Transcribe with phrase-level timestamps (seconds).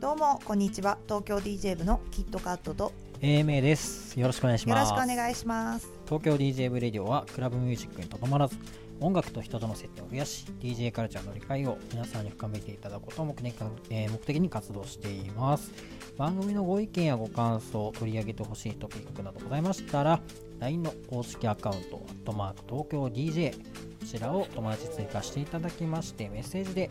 [0.00, 4.18] どうもこんにちは東京 DJ 部のキットカットと AMA です。
[4.18, 4.90] よろしくお願いしよろます。
[4.90, 8.56] しくお願いします東京 DJ ブレディオはクラブミュージックにとどまらず、
[9.00, 13.54] 音楽と人との接点を増やし、DJ カルチャーの理解を皆さんに深めていただくことを目的,、
[13.90, 15.70] えー目的に活動しています。
[16.16, 20.20] 番組のご意見やご感想、取り上げてほしいトピックなどございましたら、
[20.58, 23.60] LINE の公式アカウント、アットマーク東京 DJ、こ
[24.04, 26.90] ちらを友達追加していただきまして、メッセージで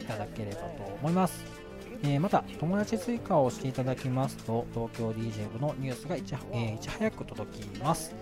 [0.00, 1.44] いただければと思います。
[2.02, 8.14] えーまた友達追加をしていただきますと東京 DJ 部のニュースがいち,、えーいち早く届きます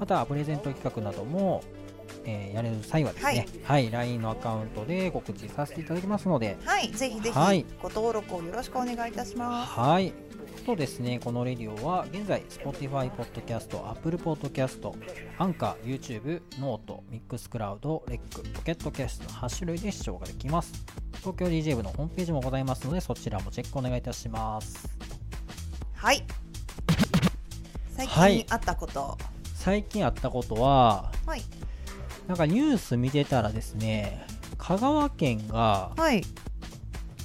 [0.00, 1.62] またプレゼント企画なども、
[2.24, 3.90] えーやれる際はですね、はい。
[3.90, 6.56] LINE のアカウントで告知させていただきますので。
[6.64, 7.64] はいぜひぜひはい。
[7.82, 9.72] ご登録をよろしくお願いいたします。
[9.72, 10.12] はい。
[10.66, 14.92] とですねこのレディオは現在 Spotify、Podcast、Apple Podcast、
[15.38, 20.72] アンカー、YouTube、 note、 Mixcloud、レック、 Pocket Casts の8種類で視聴ができます。
[21.20, 24.88] 東京 DJ 部のホームページもございますのでそちらもチェックお願いいたします。
[25.94, 26.24] はい。
[27.96, 28.44] 最はい。
[28.44, 29.16] 近あったこと。
[29.54, 31.42] 最近あったことははい
[32.30, 34.24] なんかニュース見てたらですね
[34.56, 36.22] 香川県がはい。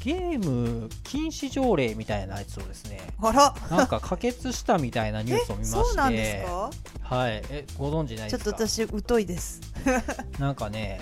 [0.04, 3.54] ゲーム禁止条例みたいなやつをですねあら。
[3.70, 5.78] なんか可決したみたいなニュースを見まして。
[5.84, 6.72] そうなんですか？
[7.16, 7.44] はい。
[7.52, 9.62] えご存知ないちょっですかと私疎いです。
[10.40, 11.00] なんかね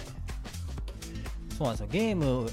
[1.57, 1.87] そうなんですよ。
[1.89, 2.49] ゲーム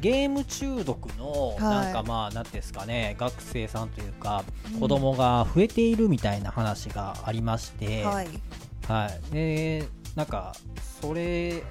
[0.00, 1.60] ゲーム中毒のはい。
[1.60, 4.80] なんかまあなんていうんですかね学生さんというかうん。
[4.80, 8.28] 子供が増えているみたいな話がありまして、はい。
[8.88, 10.54] はい、でなんか
[11.06, 11.62] それ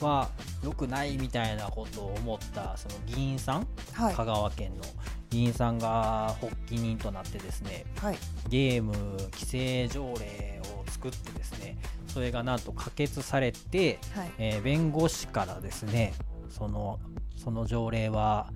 [0.00, 0.28] は
[0.64, 4.14] 良くないみたいなことを思ったその議員さん、はい。
[4.14, 4.82] 香川県の
[5.30, 8.18] 議員さんが発起人となってですねはい。
[8.48, 8.92] ゲーム
[9.32, 11.76] 規制条例を作ってですね
[12.08, 14.30] それがなんと可決されて、はい。
[14.38, 16.14] えー弁護士からですね
[16.50, 16.98] その
[17.36, 18.52] その条例は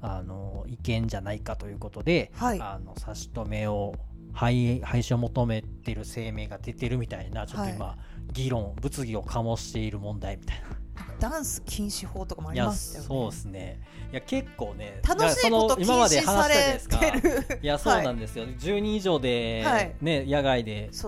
[0.00, 2.60] あの違憲じゃないかということで、はい。
[2.60, 3.94] あの差し止めを
[4.32, 7.96] 廃廃止を求めてる声明が出てるみたいなちょっと今、
[8.32, 10.74] 議論物議を醸している問題みたいな。
[11.18, 13.08] ダンス禁止法とかもありますよね。
[13.08, 13.80] そうですね。
[14.12, 17.60] いや結構ね楽しいこと禁止されてる。
[17.62, 19.94] いやそうなんですよ、10人以上で、はい。
[20.00, 21.06] ね、野外で集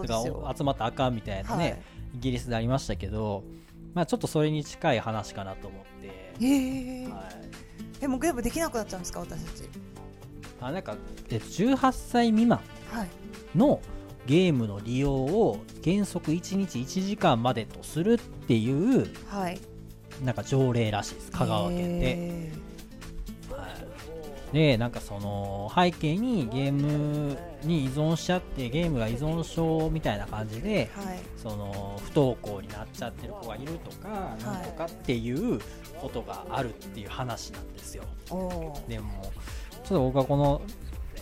[0.65, 1.83] まったらあかんみたいなね、はい。
[2.17, 3.45] イギリスでありましたけど、
[3.95, 6.07] まあ、ちょっとそれに近い話かなと思って、
[6.45, 7.09] へえ。
[7.09, 7.29] は
[7.99, 9.69] い、でもゲームできなくなっちゃうんですか私たち。
[10.61, 10.97] あなんか
[11.31, 12.61] え18歳未満
[12.91, 13.09] はい。
[13.57, 13.81] の
[14.27, 19.61] ゲームの利用を原則1日1時間までとするっていうはい。
[20.25, 21.31] なんか条例らしいです。
[21.31, 22.07] 香川県で。
[22.11, 22.53] へ
[24.53, 31.19] でなんかその背景にゲームに依存しちゃってゲームが依存症みたいな感じでーはい。
[31.37, 35.61] その不登校になっちゃってる子がいるとか、なんとかっていう
[36.01, 38.05] ことがあるっていう話なんですよ。
[38.89, 39.33] でも
[39.73, 40.63] ちょっと僕はこの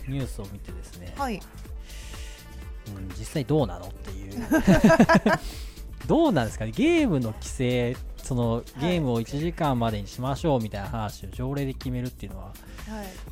[0.07, 1.41] ニュースを見てですね、はい
[2.87, 4.35] うん、実際どうなのっていう。
[6.07, 6.71] どうなんですかね？
[6.71, 12.55] ゲームの規制そのゲームを1時間までにしましょうみたいな話を条例で決めるっていうのははい。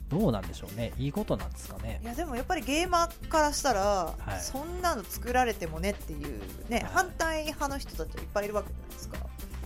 [0.09, 0.91] どうなんでしょうね？
[0.97, 1.99] いいことなんですかね？
[2.03, 4.41] いやでもやっぱりゲーマーからしたら、はい。
[4.41, 6.85] そんなの作られてもねっていうね、はい。
[6.93, 9.17] 反対派の人たちいっぱいいるわけじゃないですか。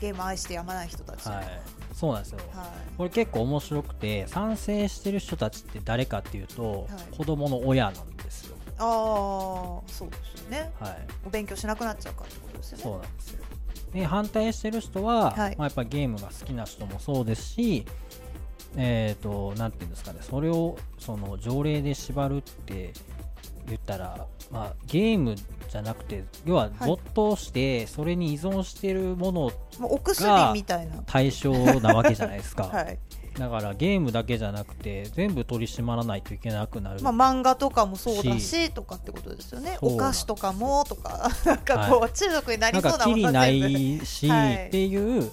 [0.02, 1.28] ゲーム愛してやまない人たち。
[1.28, 1.62] はい、
[1.94, 2.68] そうなんですよ、はい。
[2.98, 7.16] これ結構面白くて賛成してる人たちって誰かっていうと、はい。
[7.18, 10.71] 子供の親なんですよ、ああそうですよね。
[10.79, 12.83] はい、お勉強しなくなっちゃうからってことですよね。
[12.83, 13.43] そうなんですよ。
[13.93, 15.55] で反対してる人は、はい。
[15.57, 17.85] まあ、やっぱゲームが好きな人もそうですし
[18.75, 20.19] えっ、となんていうんですかね。
[20.21, 22.93] それをその条例で縛るって
[23.67, 29.41] 言ったら、まあ、ゲームじゃなくて要は没頭してそれに依存してるもの
[29.79, 31.03] もうお薬みたいな。
[31.05, 32.97] 対象なわけじゃないですか、 はい
[33.38, 39.78] だからゲームだけじゃなくて全部取り締まらないといけなくなる、まあ、漫画とかもそうだしとかってことですよね。
[39.81, 44.68] お菓子とかもとかなんかこう、中毒になりそうなものきりないし、 はい。
[44.68, 45.31] っていう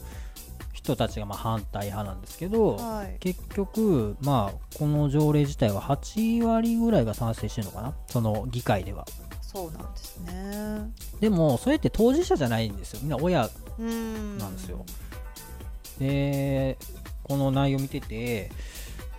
[0.73, 3.17] 人たちがまあ反対派なんですけど、はい。
[3.21, 7.95] 結局、まあ、この条例自体は8割ぐらいが賛成してるのかな？
[8.07, 9.07] その議会では。
[9.41, 10.91] そうなんですね。
[11.21, 13.01] でもそれって当事者じゃないんですよ。
[13.03, 13.49] みんな親
[13.79, 14.85] なんですよ、
[15.99, 16.77] で
[17.25, 18.51] この内容見てて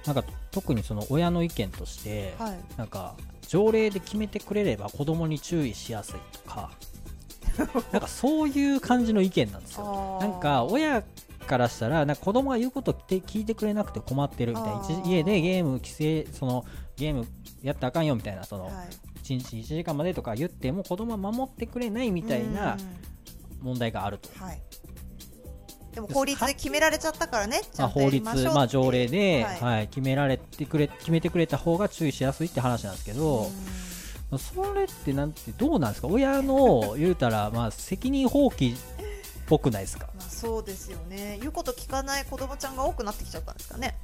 [0.05, 2.57] なんか特にその親の意見として、はい。
[2.77, 3.15] なんか
[3.47, 6.71] 条例で決めてくれれば子供に注意しやすいとか
[7.91, 10.17] なんかそういう感じの意見なんですよ。
[10.19, 11.03] なんか親
[11.45, 16.65] からしたらなんか子供が言うことって聞いてくれなくて困ってるみたいな家でゲーム規制その
[16.95, 17.27] ゲーム
[17.61, 18.73] やったらあかんよみたいなその、はい。
[19.23, 22.79] 1日1時間までとか言っても子供は守ってくれないみたいなうん。
[23.61, 24.29] 問題があると。
[24.37, 24.61] はい
[25.95, 33.49] でも法律で決められちゃったからねまあ、法律、りまあ、条例で、ははいい決められてくれ決めてくれた方が注意しやすいって話なんですけど、
[34.31, 34.39] うん。
[34.39, 36.07] それってなんてどうなんですか？
[36.09, 38.79] 親の言うたら、まあ、責任放棄っ
[39.47, 40.07] ぽくないですか？
[40.17, 41.37] まあ、そうですよね。
[41.39, 43.95] 言うこと聞かない子供ちゃんが多くなってきちゃったんですかね。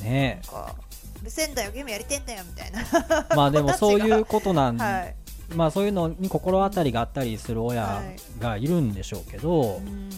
[0.00, 0.40] ね。
[0.46, 0.74] なんか
[1.20, 2.80] うるせえんだよゲームやりてんだよみたいな。
[2.80, 2.84] え
[3.34, 5.16] まあでも そういうことなん、はい。
[5.56, 8.02] まあそういうのに心当たりがあったりする親
[8.40, 10.08] がいるんでしょうけど、うん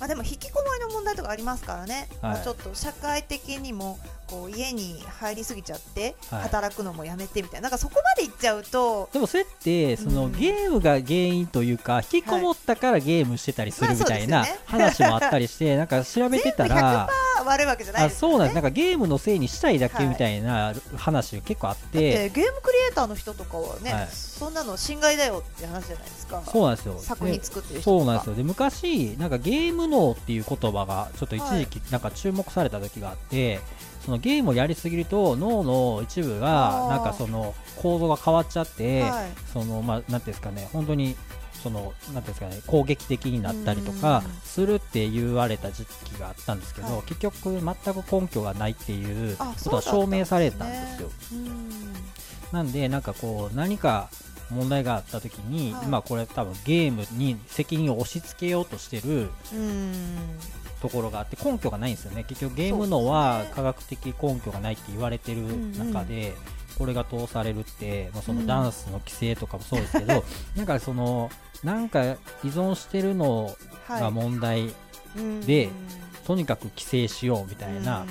[0.00, 2.32] まあ、でも引きこもりの問題とかありますからね、はい。
[2.34, 3.98] まあちょっと社会的にも
[4.28, 6.42] こう家に入りすぎちゃってはい。
[6.42, 10.32] 働くのもやめてみたいな,、なんかそこまでいっちゃうとでもそれってその、うん。
[10.32, 17.08] ゲームが原因というか引きこもったからゲームしてたりするみたいな話もあったりして、 なんか調べてたら
[17.38, 18.54] 100%悪いわけじゃないあそうなんです。
[18.54, 24.08] なんかゲームのせいにしたいだけみたいな話が結構あって、でゲームクリエイターの人とかはね、はい。
[24.12, 26.42] そんなの侵害だよって話じゃないですか。
[26.46, 26.98] そうなんですよ。
[26.98, 28.36] 作品作ってるで人そうなんですよ。
[28.36, 33.60] で昔なんかゲーム脳っていう言葉がちょっと一時期なんか注目された時があって、
[34.08, 39.28] そのゲームをやりすぎると脳の一部がなんかその構造が変わっちゃって、はい。
[39.52, 41.14] そのまあなんていうんですかね本当に
[41.62, 44.32] そのなんですかね攻撃的になったりとかうん。
[44.44, 47.02] するって言われた時期があったんですけど、はい。
[47.02, 51.10] 結局全く根拠がないっていうあことは証明されたんですよ。
[51.32, 51.70] うん。
[52.50, 54.08] なんでなんかこう何か
[54.50, 55.86] 問題があった時に、はい。
[55.86, 59.92] 今これ多分ゲームに責任を押し付けようとしてるうん。
[60.80, 62.24] ところがあって根拠がないんですよね。
[62.24, 65.42] 結局ゲームのは科学的根拠がないって言われてる
[65.76, 66.34] 中で、
[66.78, 70.24] これが通されるって、まあ、そのダンスの規制とかもそうですけど、
[70.54, 71.30] なんかその
[71.64, 73.56] なんか依存してるの
[73.88, 74.72] が問題、
[75.16, 75.68] うんで
[76.26, 78.08] とにかく規制しようみたいなうん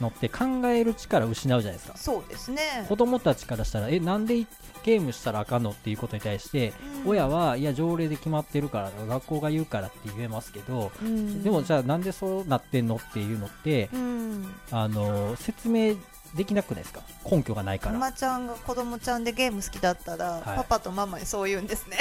[0.00, 1.96] のって考える力を失うじゃないですか。
[1.96, 2.86] そうですね。
[2.88, 4.36] 子供たちからしたらえなんで
[4.84, 6.72] ゲームしたらあかんのっていうことに対して、
[7.04, 7.10] うん。
[7.10, 11.42] 親はいや条例で決まってるから学校が言うからって言えますけど、うん。
[11.42, 14.54] でもじゃあなんでそうなってんのっていうのって、うん。
[14.70, 15.94] あの説明
[16.34, 17.00] できなくないですか？
[17.30, 20.42] 根拠がないから、ママちゃんが子供ちゃんでゲーム好きだったら、はい。
[20.56, 21.96] パパとママにそう言うんですね。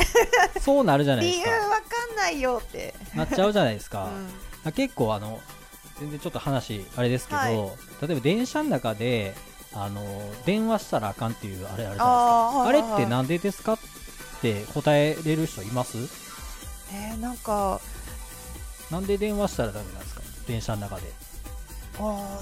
[0.60, 4.30] そうなるじゃないで 理由すかわかんないよって、なっちゃうじゃないですうか、ん
[4.66, 5.40] あ結構あの
[6.00, 7.54] 全然ちょっと話あれですけど、はい。
[7.54, 7.64] 例
[8.12, 9.36] えば電車の中で
[9.74, 10.02] あの
[10.46, 12.66] 電話したらあかんっていうあれあるじゃないですか。
[12.68, 13.78] あれはいはいってなんでですかっ
[14.42, 15.98] て答えれる人います？
[16.94, 17.80] えー、なんか
[18.92, 20.22] なんで電話したらダメなんですか？
[20.48, 21.04] 電車の中で。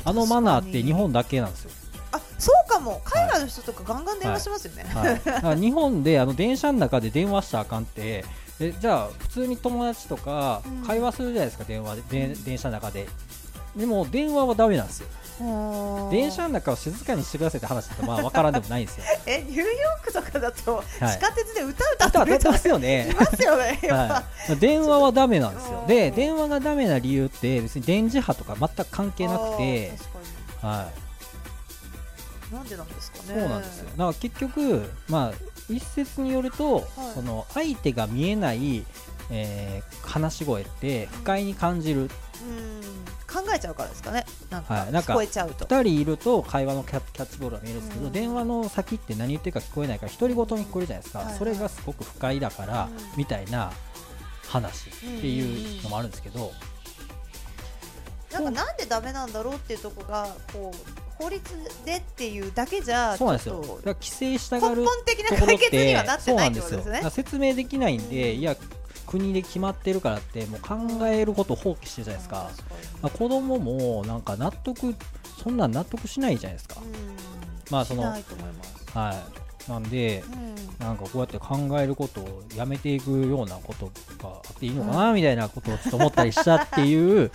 [0.05, 1.71] あのマナーって日本だけなんですよ、
[2.13, 3.01] あそうかも。
[3.03, 8.23] 海外の人とかガンガン電話しますよね、はい、だから日本であの電車の中で電話したらあかんって
[8.61, 10.87] えじゃあ普通に友達とかうん。
[10.87, 13.09] 会話するじゃないですか、電話でで電車の中で
[13.75, 15.07] でも電話はダメなんですよ。
[16.11, 19.05] 電車の中を静かにしてくださいって話だとまあ分からんでもないんですよ。
[19.25, 20.85] えニューヨークとかだと、はい。
[21.17, 23.41] 地下鉄で歌歌歌ってますよいねます。
[23.41, 25.79] よね、はい、電話はダメなんですよ。
[25.81, 25.87] うん。
[25.87, 29.93] で電話がダメな理由って別に電磁波とか全く関係なくて。
[30.61, 31.01] はい。
[32.53, 33.23] になんでなんですかね。
[33.27, 33.85] そうなんですよ。
[33.85, 38.85] だから結局、まあ、一説によると、その相手が見えない、
[39.29, 42.90] えー話し声って不快に感じる、うん
[43.31, 44.25] 考えちゃうからですかね。
[44.49, 45.65] なんか,、聞こえちゃうと。
[45.65, 48.11] 2人いると会話のキャキャッチボールは見えるんですけど、うん。
[48.11, 51.37] 電話の先って何言ってるか聞こえないから独り言に聞こえるじゃないですか、はいはい。
[51.37, 53.71] それがすごく不快だから、うんみたいな
[54.47, 56.51] 話っていうのもあるんですけど、
[58.31, 61.43] なんかなんでダメなんだろうっていうとこがこう法律
[61.85, 63.61] でっていうだけじゃそうなんですよ。
[63.85, 68.39] 規制したとがる根本的な解決にてはなってなないんですよってことですね説明できないんで、うん。
[68.39, 68.55] いや
[69.11, 72.49] 国で決まってるからってもう考えることを放棄してるじゃないですか、
[73.01, 74.95] まあ、子供もなんか納得
[75.43, 76.91] そんなん納得しないじゃないですか、うん。
[77.69, 79.69] まあそのはい。
[79.69, 80.23] なんで
[80.79, 80.85] うん。
[80.85, 83.85] なんかこうやって考えることをやめていくようなこと
[84.23, 87.31] があっていいのかなみたいなことをちょっと思ったりしたっていう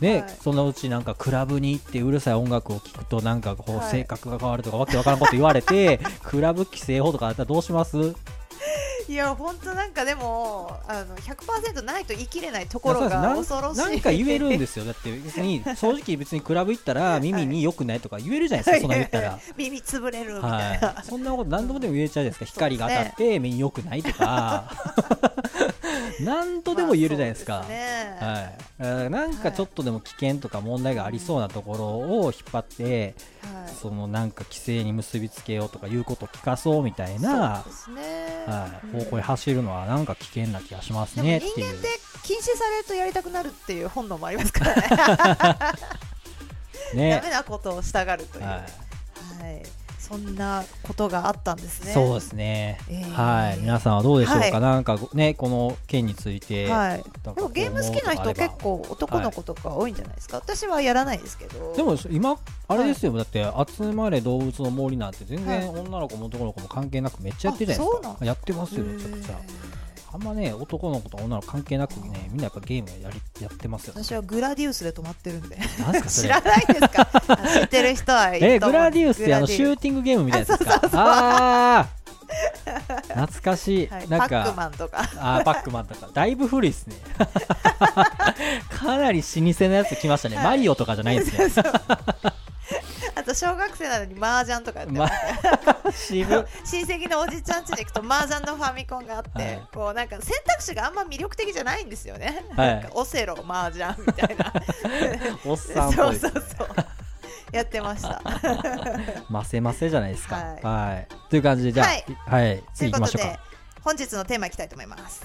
[0.00, 0.36] で、 はい。
[0.42, 3.90] そのうちなんかクラブに行ってうるさい音楽を聴くとなんかこうはい。
[3.90, 8.14] 性格が変わるとかわけわからんこと言われて クラブ規制法とかあったらどうします？
[9.08, 13.80] いや本当なんかでもあの100%ないと言い切れないところが恐ろしいです。
[13.80, 14.84] なんなんか言えるんですよ。
[14.84, 19.38] だって別に 正直別にクラブ行ったら耳に良くないとか言えるじゃないですか、そんな言ったら。
[19.56, 24.70] 耳潰れるみたいな、はい、そんなこと何度もでも言えちゃうじゃないですか、光が当たって目に良くないとか
[26.20, 28.52] 何度でも言えるじゃないですか、は
[29.06, 31.86] い、なんかちょっとでも危険とか問題がありそうなところ
[32.20, 33.74] を引っ張って、はい。
[33.80, 37.64] そのなんか規制に結びつけようとかいうことを聞かそうみたいな
[38.46, 39.00] はい、うん。
[39.00, 41.52] 方向に走るのはなんか危険な気がしますねっていう。
[41.54, 41.88] 人間って
[42.24, 44.82] 危禁止されるとやりたくなるっていう本能もありますからね。
[46.94, 47.20] ね。
[47.22, 48.64] ダメなことをしたがるという、ははいい、
[50.08, 51.92] そんなことがあったんですね。
[51.92, 53.10] そうですね、えー。
[53.10, 53.58] はい。
[53.58, 54.60] 皆さんはどうでしょうか、はい。
[54.60, 57.04] なんかねこの件について、はい。
[57.34, 61.74] でもゲーム好きな人結構男の子とか多いんじゃないですか、私はやらないですけど。
[61.76, 62.38] でも今
[62.68, 63.46] あれですよ、だって
[63.76, 68.24] 集まれ動物の森なんて全然は女の子も男の子も関係なくめっちゃやってるじゃないですか。
[68.24, 69.38] やってますよめちゃくちゃ
[70.10, 75.56] あんまね男の子と女の子関係なくねみんなやっぱゲームやりやってますよ私はグラディウスで止まってるんで。
[75.56, 76.28] なんすかそれ。
[76.28, 77.08] 知らないですか？
[77.28, 78.78] あ 知ってる人はいえると思う。
[78.78, 80.80] グラディウスってあのシューティングゲームみたいなやつですか？
[80.94, 81.98] ああー
[83.02, 84.98] 懐かしい、スはい、なんパックかマンとか。
[85.16, 86.08] あーパックマンとか。
[86.12, 86.96] だいぶ古いですね。
[88.70, 90.44] かなり老舗のやつ来ましたね、はい。
[90.44, 91.48] マリオとかじゃないですね。
[91.48, 91.64] そう。
[91.66, 92.34] あ
[93.28, 95.06] と小学生なのに麻雀とかやってま
[95.84, 96.46] ます、渋。
[96.64, 99.62] 親戚のおじちゃん家に行くと麻雀のファミコンがあって、はい。
[99.72, 102.68] こうなんか選択肢があんま魅力的じゃないんですよね、はい。
[102.74, 104.52] なんかオセロ麻雀みたいな。
[105.44, 106.14] おっさんっそうぽい。
[106.14, 106.68] ですねそうそう。
[107.52, 108.20] やってました。
[109.30, 110.36] ませませじゃないですか。
[110.36, 110.62] はい。
[110.62, 111.08] はい。
[111.30, 112.56] という感じで、じゃあ、ははい。
[112.56, 112.64] い、とい。
[112.74, 113.40] 次うことで行きましょうか。
[113.82, 115.22] 本日のテーマいきたいと思います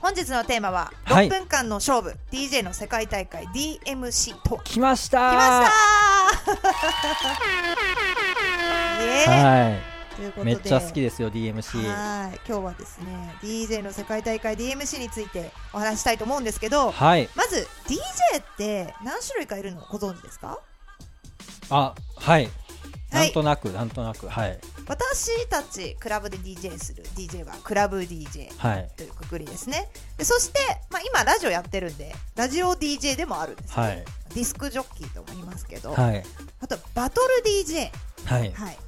[0.00, 1.26] 本日のテーマははい。
[1.28, 4.56] 6分間の勝負、DJ の世界大会 DMC と。
[4.56, 5.30] は来ました。
[5.30, 5.46] 来まし
[9.26, 9.30] た。
[9.30, 9.76] は
[10.16, 10.52] ということで。
[10.52, 10.54] い。
[10.54, 11.86] めっちゃ好きですよ、DMC。
[11.86, 12.40] はい。
[12.48, 17.28] 今日はですね DJ の世界大会 DMC についてお話ししたいと思うんですけどはい。
[17.34, 17.98] まず DJ
[18.40, 20.58] って何種類かいるのご存知ですか？
[21.68, 22.44] あ、はい。
[22.44, 22.50] は
[23.12, 24.58] ないんとなく、なんとなく、はい。
[24.90, 28.90] 私たちクラブで DJ する DJ はクラブ DJ はい。
[28.96, 30.58] というくくりですねでそして、
[30.90, 34.04] まあ、今ラジオやってるんでラジオ DJ でもあるんですね、はい。
[34.34, 36.24] ディスクジョッキーとも言いますけど、はい。
[36.60, 37.90] あとバトル DJ、
[38.24, 38.50] はい。
[38.50, 38.78] はい、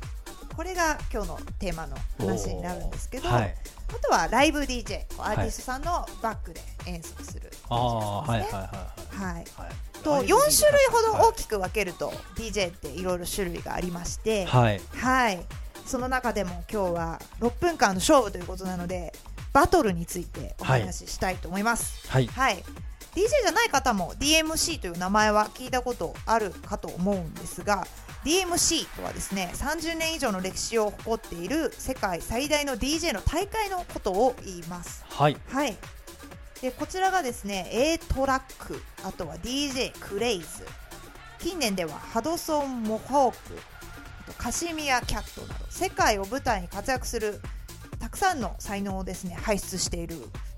[0.56, 3.54] これが今日のテーマの話になるんですけど、はい。
[3.88, 8.68] あとはライブ DJ アーティストさんのバックで演奏する DJ ああ、はい、はい、ですねはい。
[8.70, 9.44] はいはい。
[10.02, 10.36] と4種類
[10.90, 14.80] ほど大きく分けると DJ っていろいろ種類がありまして、はい。
[14.96, 15.46] はい、
[15.92, 19.12] その中でも今日は6分間の勝負ということなので
[19.52, 22.08] バトルについてお話ししたいと思います。
[22.08, 22.26] はい。
[22.28, 22.64] はい、
[23.14, 27.86] DJ じゃない方も DMC という名前は聞いたことあるかと思うんですが
[28.24, 35.04] DMC とはですね30年以上の歴史を誇っている世界最大の DJ の大会のことを言います。
[35.10, 35.36] はい。
[35.48, 35.76] はい
[36.62, 40.64] でこちらがですね A トラックあとは DJ クレイズ
[41.38, 43.71] 近年ではハドソン・モホーク
[44.38, 47.40] カシミヤ・キャットなど世界を舞台に活躍する
[47.98, 50.16] たくさんの才能をですね輩出している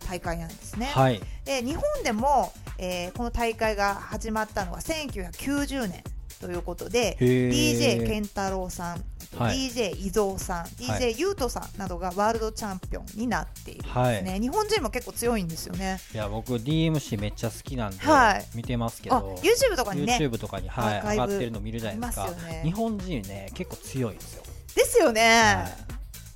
[0.08, 0.86] 大会なんですね。
[0.86, 1.20] はい。
[1.44, 6.02] で日本でも、えーこの大会が始まったのは1990年
[6.40, 9.04] ということで DJ 健太郎さん、
[9.38, 9.56] はい。
[9.56, 10.68] DJ 伊蔵さん、はい。
[11.12, 16.00] DJ ゆうとさんなどがワールドチャンピオンになっているんですね、日本人も結構強いんですよね。
[16.12, 19.34] いや、僕、DMC めっちゃ好きなんではい、見てますけあど。
[19.36, 22.30] YouTube とかにね YouTube とかに、はい、上がってるの見るじゃないですか。
[22.30, 22.62] ね。
[22.64, 24.42] 日本人ね結構強いんですよ、
[24.74, 25.72] ですよね、はい。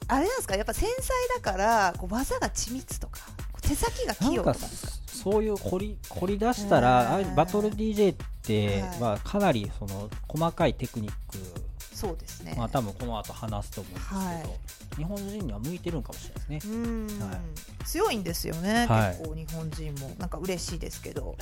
[0.09, 0.57] あれなんですか？
[0.57, 3.21] やっぱ繊細だからこう技が緻密とか
[3.61, 4.59] 手先が器用とか。
[5.07, 7.09] そういう凝り凝り出したら、うん。
[7.09, 8.25] ああいうバトル DJ って、
[8.57, 9.01] はい。
[9.01, 11.39] まあ、かなりその細かいテクニック、
[11.93, 14.47] そうですね、まあ多分この後話すと思うんですけど、はい。
[14.97, 16.75] 日本人には向いてるんかもしれないですね。
[16.75, 17.41] うん、はい。
[17.85, 19.17] 強いんですよね、はい。
[19.17, 20.11] 結構日本人も。
[20.19, 21.37] なんか嬉しいですけど。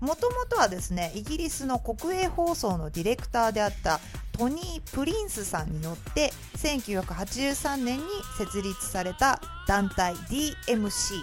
[0.00, 4.00] もともとはですねイギリスの国営放送のディレクターであった
[4.32, 8.04] トニー・プリンスさんによって1983年に
[8.38, 11.14] 設立された団体 DMC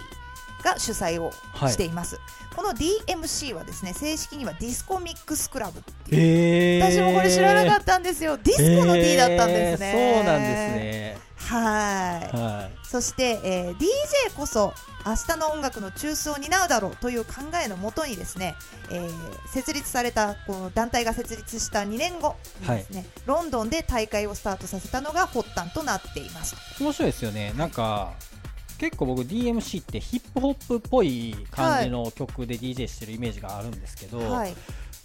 [0.66, 1.32] が主催を
[1.70, 2.20] しています、
[2.56, 8.38] この DMC はですね正式にはディスコミックスクラブっていう、えー、私もこれ知らなかったんですよ。
[8.38, 10.16] ディスコの D だったんですね、えー。
[10.16, 11.18] そうなんですね。
[11.36, 12.38] はい。
[12.38, 14.74] はそして、えー DJ こそ
[15.06, 18.56] 明日の音楽の中枢を担うだろうという考えのもとにですね、
[18.90, 19.12] えー
[19.50, 26.56] 設立されたこの団体が設立した2年後にですね、ロンドンで大会をスタートさせたのが発端となっています。
[26.80, 27.54] い、面白いですよね。
[27.56, 28.14] なんか
[28.86, 34.56] 結構僕 DMC ってヒップホップっぽい感じの曲で DJ してるイメージがあるんですけど、はい、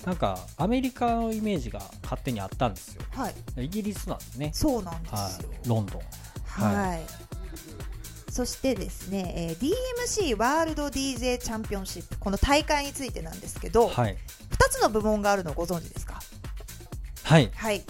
[0.04, 3.02] なんかアメリカのイメージが勝手にあったんですよ。
[3.12, 4.50] はい、イギリスなんですね。
[4.52, 5.16] そうなんですよ。
[5.18, 5.30] は
[5.64, 6.02] い、ロンドン。
[6.44, 7.00] はい。
[8.30, 14.16] そしてですね、えー DMC ワールド DJ チャンピオンシップこの大会についてなんですけど、はい。
[14.50, 16.20] 2つの部門があるのをご存知ですか？
[17.24, 17.50] はい。
[17.54, 17.82] はい、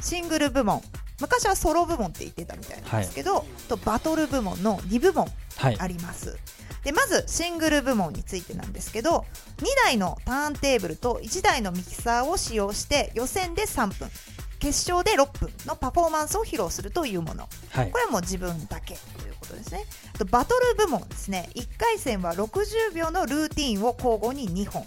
[0.00, 0.80] シングル部門
[1.20, 5.26] 昔はソロ部門って言ってたみたいなんですけど、とバトル部門の2部門
[5.56, 5.76] はい。
[5.78, 6.36] あります。
[6.84, 9.24] でまずシングル部門についてなんですけど
[9.58, 14.10] 2台のターンテーブルと1台のミキサーを使用して予選で3分
[14.58, 17.48] 決勝で6分のパフォーマンスを披露するというもの。
[17.70, 17.90] はい。
[17.90, 19.84] これはもう自分だけということですね。
[20.14, 21.50] あとバトル部門ですね。
[21.56, 24.84] 1回戦は60秒のルーティンを交互に2本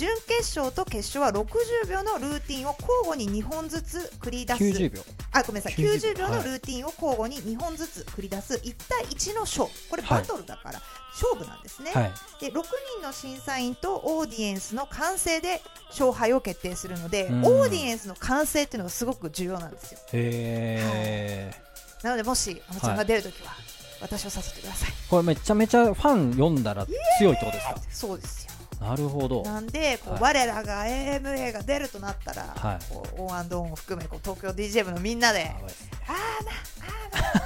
[0.00, 4.64] 準決勝と決勝は60秒のルーティンを交互に2本ずつ繰り出す。
[4.64, 5.02] 90秒。
[5.32, 5.74] あごめんなさい。
[5.74, 6.28] 90 90秒。
[6.30, 8.54] のルーティンを交互に2本ずつ繰り出す。
[8.54, 9.66] 1対1の勝。
[9.66, 10.20] 負これはい。
[10.22, 10.80] バトルだから
[11.12, 12.12] 勝負なんですね、はい。
[12.40, 12.62] で6
[12.98, 17.44] 人の審査員とオーディエンスの完成で勝敗を決定するのでうん。
[17.44, 19.98] オーディエンスの完成っていうのがすごく重要なんですよ。
[20.14, 21.54] へえ
[22.02, 23.52] なのでもしあのちゃんが出るときは
[24.00, 26.86] 私を誘ってください、これめちゃめちゃファン読んだら
[27.18, 27.76] 強いってことですか？
[27.90, 28.49] そうですよ
[28.80, 29.42] なるほど。
[29.42, 30.22] なんでこう、はい。
[30.34, 32.92] 我らが AMA が出るとなったら、はい。
[32.92, 35.62] こうオーアンドオンを含めこう東京 DJ 部のみんなでやばい
[36.08, 36.52] あーな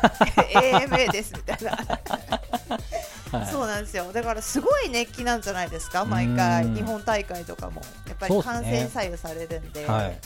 [0.06, 1.70] あーな AMA ですみたいな。
[1.72, 3.50] はい。
[3.50, 4.12] そうなんですよ。
[4.12, 6.04] だからすごい熱気なんじゃないですか？
[6.04, 6.64] 毎回。
[6.64, 7.82] うん日本大会とかも。
[8.06, 10.04] やっぱり観戦左右されるんで,、はい。
[10.04, 10.18] はい。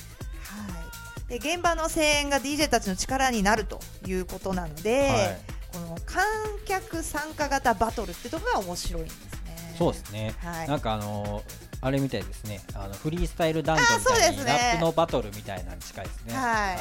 [1.29, 5.39] で現場の声援が DJ たちの力になるということなので、はい。
[5.73, 6.25] この観
[6.67, 9.38] 客参加型バトルってところが面白いんですね。
[9.79, 10.35] そうですね。
[10.43, 10.69] はい。
[10.69, 12.61] なんかあのーあれみたいですね。
[12.75, 16.35] あのフリースタイルダンジョンみたいにラップのバトルみたいなのに近いですね。
[16.35, 16.77] はい。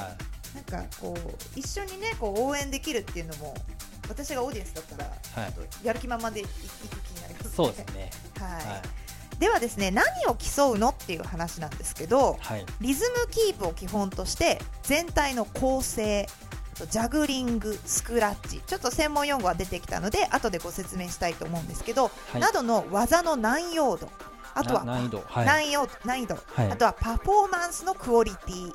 [0.56, 3.54] なんかこう一緒にねこう応援できるっていうのも
[4.10, 5.12] 私がオーディエンスだったら、
[5.84, 8.10] やる気満々でいいく気になります、ね、そうですね。
[8.39, 9.39] はい、はい。
[9.39, 12.66] ではですね何を競うのっていう話なんですけどはい。
[12.82, 16.27] リズムキープを基本として全体の構成
[16.86, 18.60] ジャグリングスクラッチ。
[18.60, 22.41] ちょっと専門用語が出てきたので後でご説明したいと思うんですけど、はい。
[22.41, 24.00] などの技の難易度。
[24.53, 25.24] あとはな難易度。
[25.27, 25.46] はい。
[25.46, 26.72] 難易度難易度、はい。
[26.72, 28.74] あとはパフォーマンスのクオリティ。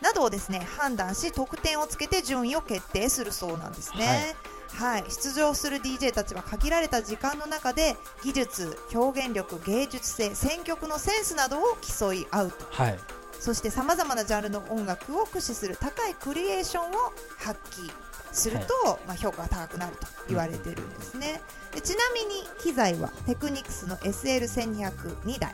[0.00, 4.34] などをですね判断し得点をつけて順位を決定するそうなんですね。
[4.74, 7.94] はい、出場する DJ たちは限られた時間の中で
[8.24, 12.66] 技術、表現力、芸術性、選曲のセンスなどを競い合うと。
[12.70, 12.98] はい
[13.42, 16.92] そしてさまざまなジャンルの音楽を駆使する高いクリエーションを
[17.38, 17.90] 発揮
[18.30, 21.42] すると、まあ、評価が高くなると言われているんですね。
[21.74, 25.52] でちなみに機材はテクニクスの SL1202 台。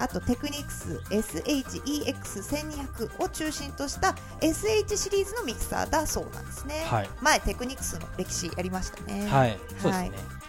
[0.00, 7.10] あとテクニクス SHEX1200 を中心とした SH シリーズのミキサーだそうなんですね、はい。
[7.20, 9.60] 前テクニクスの歴史やりましたね、はい。
[9.80, 10.41] そうですね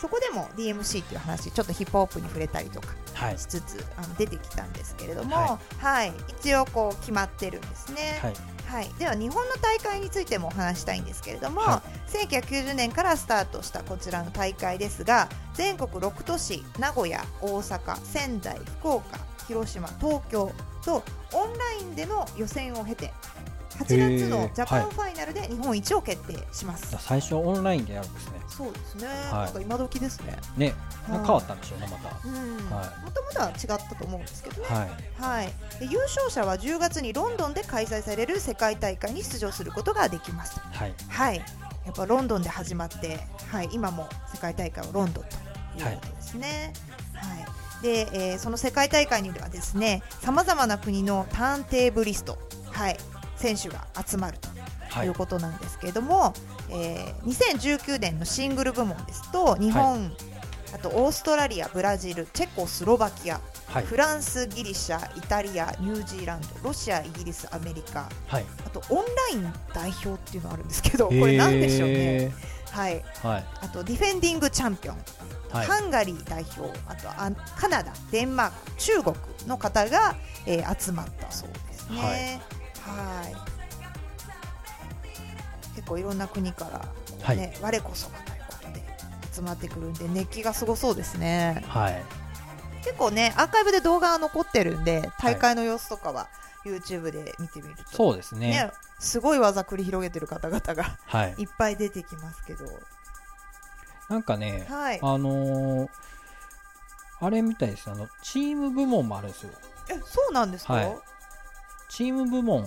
[0.00, 3.38] そこでも DMC っていう話ちょっとヒップホップに触れたりとかはい。
[3.38, 6.12] しつつあの出てきたんですけれども、ははい。
[6.40, 8.34] 一応こう決まってるんですね、はい。
[8.68, 8.94] はい。
[8.98, 20.52] では日本の大会についてもお話したいんですけれども、は1990年からスタートしたこちらの大会ですが全国6都市名古屋大阪仙台福岡広島東京
[20.84, 23.12] とオンラインでの予選を経て
[23.78, 28.32] 8月のジャパンファイナルで日本一を決定します、じゃあ最初オンラインでやるんですね。
[28.48, 29.32] そうですね、い。
[29.32, 30.36] なんか今時ですね。
[30.56, 30.66] ね。
[30.66, 30.74] はい
[31.08, 32.14] 変わったんでしょうねまた。
[33.04, 34.68] もともとは違ったと思うんですけどね。
[34.68, 34.88] はい。
[35.18, 35.46] はい、
[35.80, 40.60] で優勝者は10月にロンドンで開催される世界大会に出場することができます。
[40.60, 40.94] はい。
[41.08, 45.30] はい、やっぱロンドンで始まって、はい、今も世界大会はロンドンと
[45.82, 46.72] いうことですね。
[47.14, 52.38] はい、で、えーその世界大会にはですね、さまざまな国のターンテーブリスト、
[52.70, 52.98] はい、
[53.38, 54.48] 選手が集まると
[54.90, 55.06] はい。
[55.06, 56.32] いうことなんですけれども、
[56.70, 60.12] えー2019年のシングル部門ですと日本、
[60.74, 63.84] あとオーストラリア、ブラジル、チェコスロバキア、はい。
[63.84, 68.46] フランス、ギリシャ、イタリア、ニュージーランド、ロシア、イギリス、アメリカ、はい。
[68.66, 71.94] あとオンライン代表っていうのがあるんですけど、これなんでしょうね。
[71.96, 72.32] へ
[72.70, 73.44] はい、ーはい。
[73.62, 74.96] あとディフェンディングチャンピオン、
[75.52, 75.66] はい。
[75.66, 81.98] ハンガリー代表、あとあカナダ、デンマーク、中国の方が、えー集まったそうですね。
[82.00, 82.40] はい。
[85.74, 86.88] 結構いろんな国から、
[87.22, 87.36] はい。
[87.36, 88.84] ね、我こそはということで
[89.32, 91.64] 集まってくるんで熱気がすごそうですね。
[91.68, 92.02] はい。
[92.84, 96.28] 結構ねアーカイブで動画が残ってるんで大会の様子とかは
[96.64, 98.50] YouTube で見てみると、そうですね。
[98.50, 101.34] ねすごい技繰り広げてる方々がはい。
[101.38, 102.64] いっぱい出てきますけど。
[104.08, 105.00] なんかねはい。
[105.02, 105.88] あのー
[107.20, 107.90] あれみたいです。
[107.90, 109.50] あのチーム部門もあるんですよ。
[109.90, 110.98] えそうなんですか、はいはい、
[111.88, 112.64] チーム部門。
[112.64, 112.66] はい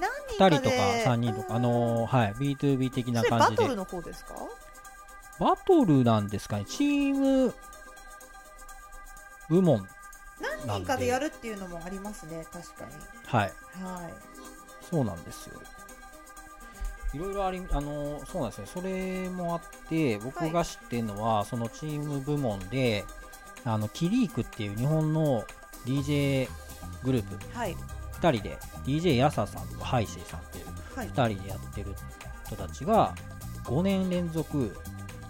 [0.00, 1.54] 何人か2で人とか3人とか。
[1.56, 2.34] あのーはい。
[2.34, 3.56] B2B 的な感じで。
[3.56, 4.34] バトルの方ですか？
[5.38, 6.64] バトルなんですかね。
[6.66, 7.54] チーム
[9.48, 9.86] 部門
[10.66, 12.46] 何人かでやるっていうのもありますね。
[12.52, 12.92] 確かに。
[13.26, 13.52] はい。
[13.84, 14.14] はい。
[14.90, 15.60] そうなんですよ。
[17.14, 23.04] いろいろありあのーそうなんですねそれもあって僕が知ってるのは、そのチーム部門で
[23.64, 25.44] あの Kireek っていう日本の
[25.84, 26.48] DJ
[27.04, 27.58] グループ。
[27.58, 27.76] はい
[28.22, 31.08] 2人で DJ Yasa さんとハイシーさんっていうはい。
[31.08, 31.94] 2人でやってる
[32.46, 33.14] 人たちが
[33.64, 34.76] 5年連続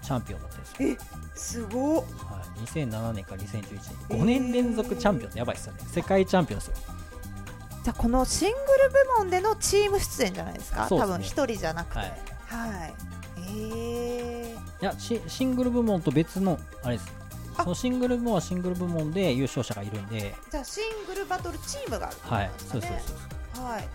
[0.02, 0.98] チャンピオンだったんですよ、え
[1.38, 2.02] すごっ。
[2.02, 3.62] はい、2007年から2011
[4.10, 4.16] えー。
[4.16, 5.80] 年5年連続チャンピオンってやばいですよね。
[5.86, 6.74] 世界チャンピオンですよ。
[7.84, 10.86] じゃあこのシングル部門でのチーム出演じゃないですか？
[10.88, 11.00] すね。
[11.00, 11.98] 多分一人じゃなくて。
[11.98, 12.94] ははい。
[13.52, 17.12] い、えいやシシングル部門と別のあれです。
[17.20, 17.21] あ
[17.56, 20.34] そのシングル部門はシングル部門で優勝者がいるんで。
[20.50, 23.88] じゃあシングルバトルチームがあるってことはないうはい。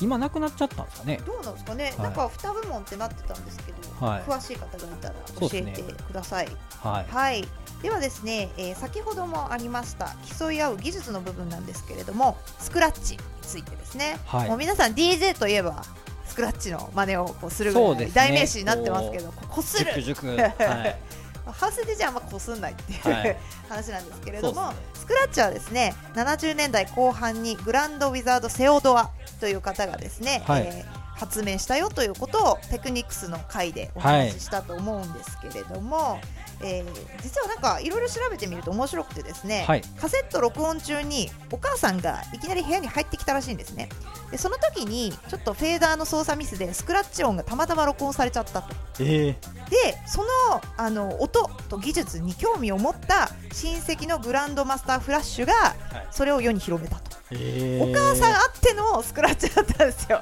[0.00, 1.20] 今なくなっちゃったんですかね。
[1.24, 1.98] どうなんですかね、はい。
[1.98, 4.22] なんか2部門ってなってたんですけど、はい。
[4.22, 6.48] 詳しい方がいたら教えてください。
[6.80, 7.12] はい。
[7.14, 7.48] はい、
[7.82, 14.48] ではですね、えー先ほどもありました競い合う技術の部分なんですけれどもスクラッチについてですね、はい。
[14.48, 15.84] もう皆さん DJ といえば
[16.26, 20.02] スクラッチの真似をこうするぐらい代名詞になってますけどここする。
[20.02, 20.26] 塾
[21.44, 23.36] 塾はいハウスでじゃああんまこすんないっていう、はい。
[23.68, 24.76] 話なんですけれども、ね。
[24.94, 30.62] スクラッチはですね70年代後半にグランドウィザード・セオドアという方がですね、はい。
[30.66, 36.18] えー発明したよということをテクニクスの回でお話ししたと思うんですけれども、
[36.60, 39.82] えー実はなんかいろいろ調べてみると面白くてですね、はい。
[40.00, 43.88] カセット録音中にお母さんがいきなり部屋に入ってきたらしいんですね。
[44.32, 48.74] でその時にちょっとフェーダーの操作ミスでスクラッチ音がたまたま録音されちゃったと。
[49.00, 49.36] ええ
[49.70, 50.28] でその
[50.76, 55.74] あの音と技術に興味を持った親戚のグランドマスターフラッシュがはい。
[56.10, 60.20] それを世に広めたと、えお母さんあってのスクラッチだったんですよ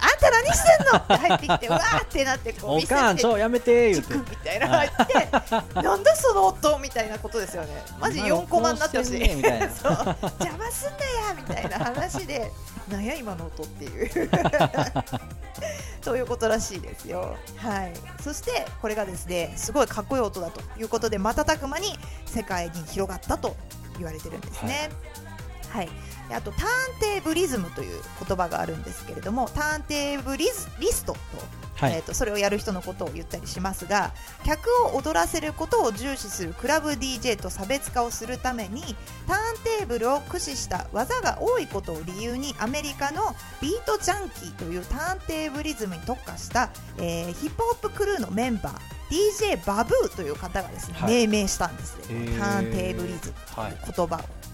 [0.00, 4.14] あんた何してんのって入ってきてうわーってなってこうおかんちょやめて言うて。
[4.14, 5.14] チクみたいな入って
[5.82, 7.82] なんだその音みたいなことですよね。
[7.98, 9.28] マジ4コマになってほしい。
[9.82, 9.92] そう。
[10.38, 12.50] 邪魔すんなやみたいな話で
[12.88, 14.30] なんや今の音っていう。
[16.02, 17.36] ということらしいですよ。
[17.56, 17.92] はい。
[18.22, 23.56] そしてこれがですねすごいかっこいい音だということで瞬く間に世界に広がったと
[23.96, 24.90] 言われてるんですね。
[25.28, 25.35] はい、
[26.28, 26.66] であとターン
[27.00, 31.18] テーブリズムという言葉があるんですけれどもターンテーブリズリストと
[31.76, 34.12] はい、えー、とそれをやる人のことを言ったりしますが
[34.44, 38.80] 客を踊らせることを重視するクラブ DJ と差別化をするために
[39.26, 43.20] ターンテーブルを駆使した技が多いことを理由にアメリカの
[43.60, 51.26] ビートジャンキーというターンテーブリズムに特化した、えーヒップホップクルーのメンバー DJ バブーという方がですね、はい。
[51.26, 52.38] 命名したんですね、へー。
[52.38, 54.08] ターンテーブリズムという言葉を。
[54.08, 54.45] はい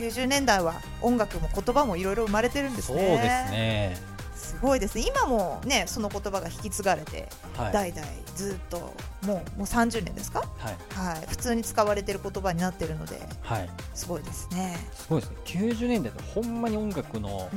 [0.00, 2.98] 90年代は音楽も言葉もいろいろ生まれてるんですね。
[2.98, 4.10] そうですね。
[4.34, 5.04] すごいですね。
[5.06, 7.72] 今もねその言葉が引き継がれて、はい。
[7.72, 10.40] 代々ずっともうもう30年ですか？
[10.58, 10.76] はい。
[11.14, 11.26] はい。
[11.28, 13.70] 普通に使われてる言葉になってるのではい。
[13.94, 14.76] すごいですね。
[14.94, 15.36] すごいですね。
[15.44, 17.48] 90年代ってほんまに音楽の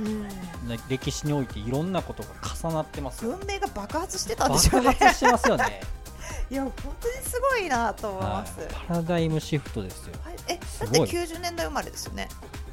[0.90, 2.30] 歴史においていろんなことが
[2.62, 3.32] 重なってますよ。
[3.38, 5.82] 文明が爆発してたんでしょう爆ね発してますよね
[6.50, 8.64] いや本当にすごいなと思いはます、い。
[8.88, 10.14] パラダイムシフトですよ。
[10.24, 12.28] はい、えだってすごい90年代生まれですよね。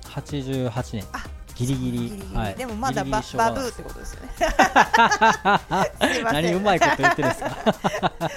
[0.04, 1.04] 88年。
[1.12, 2.36] あギリギリ。
[2.36, 2.54] はい。
[2.54, 4.30] でもまだババブーってことですよね。
[4.38, 7.56] す何うまいこと言ってるんですか？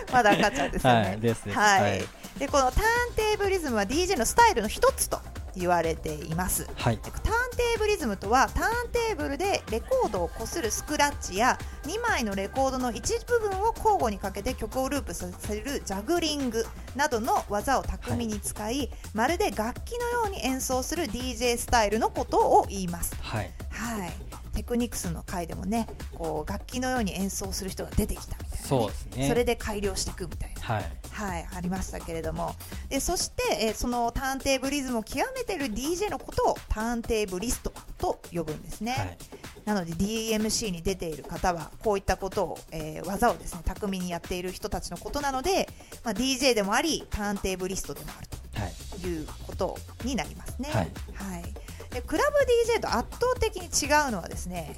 [0.12, 1.00] まだ赤ちゃんですよね。
[1.02, 1.20] はい。
[1.20, 1.58] ですです。
[1.58, 1.82] はい。
[1.82, 2.06] はい。
[2.38, 5.22] でこのターンテーブリズムは DJ のスタイルの一つと
[5.56, 6.68] 言われています。
[6.76, 6.98] はい。
[6.98, 23.16] ターンテーブリズムとはターンテーブルでレコードをこするスクラッチや2枚のレコードの一部分を交互にかけて曲をループさせるジャグリングなどの技を巧みに使い、まるで楽器のように演奏する DJ スタイルのことを言います。
[23.22, 23.52] はい。
[23.70, 24.12] はい、
[24.56, 29.28] テクニクスの回でもねこう楽器のように演奏する人が出てきたみたいな、ね、そうですね。
[29.28, 32.56] それで改良していくみたいな、はいはい、ありましたけれども。
[32.90, 39.18] でそして、えーそのターンテーブリズムを極めてる DJ のことをターンテーブリストと呼ぶんですね、はい。
[39.66, 45.68] なので DMC に出ている方はこういったことを、えー技をですね巧みにやっている人たちのことなので、
[46.04, 48.74] まあ、DJ でもありターンテーブリストでもあるとはい。
[49.08, 50.70] いうことになりますね。
[50.72, 50.92] はい。
[51.14, 51.54] はい。
[51.94, 52.38] でクラブ
[52.76, 54.76] DJ と圧倒的に違うのはですね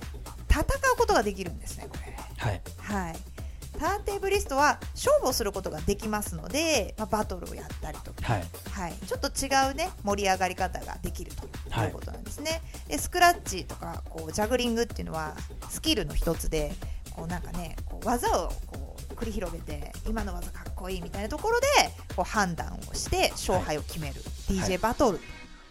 [0.50, 2.16] 戦うことができるんですね、これ。
[2.38, 2.62] はい。
[2.78, 3.35] はい
[3.76, 8.44] ターンテーブリストは勝負をすることができますので、まあ、バトルをやったりとか、はい。
[8.72, 11.88] はい、ちょっと違う、ね、盛り上がり方ができるとはい。
[11.88, 12.62] いうことなんですね。
[12.88, 15.36] でスクラッチとかこうジャグリングっていうのは
[15.70, 16.74] スキルの一つで
[17.12, 21.68] こうなんかねこう技をこう繰り広げて今の技かっこいいみたいなところで
[22.16, 24.16] こう判断をして勝敗を決める、
[24.48, 24.58] はい。
[24.58, 25.20] DJ バトル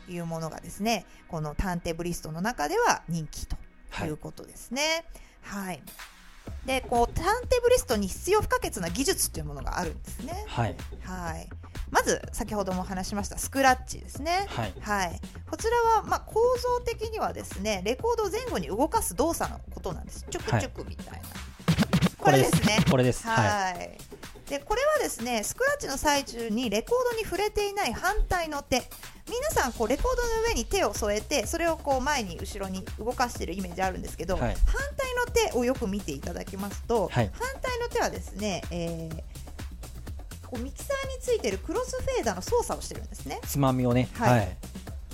[0.06, 3.56] というものがですねこのターンテーブリストの中では人気と
[3.90, 5.04] はいいうことですね。
[5.42, 5.82] はい
[6.66, 10.44] でこうターンテーブリストに必要不可欠な技術というものがあるんですね。
[10.46, 11.48] はいはい、
[11.90, 14.46] まず先ほども話しましたスクラッチですね。
[14.48, 20.26] はいはい、こちらは、まあ、構造的にはですねレコードを前後に動かす動作のことなんです。
[20.30, 21.28] チュクチュクみたいな。
[22.18, 22.78] これですね。
[22.90, 23.98] これですははい。
[24.48, 28.82] でこれはですねスクラッチの最中にレコードに触れていない反対の手。
[29.26, 34.54] 皆さんこうレコードの上に手を添えてそれをこう前に後ろに動かしているイメージあるんですけど、はい。
[34.66, 37.30] 反対の手をよく見ていただきますと、はい。
[37.32, 39.22] 反対の手はですね、えー
[40.46, 43.40] こうミキサーについているクロスフェーダーの操作をしてるんですね。
[43.42, 44.08] いつまみをね。
[44.12, 44.38] はい。
[44.40, 44.56] はい。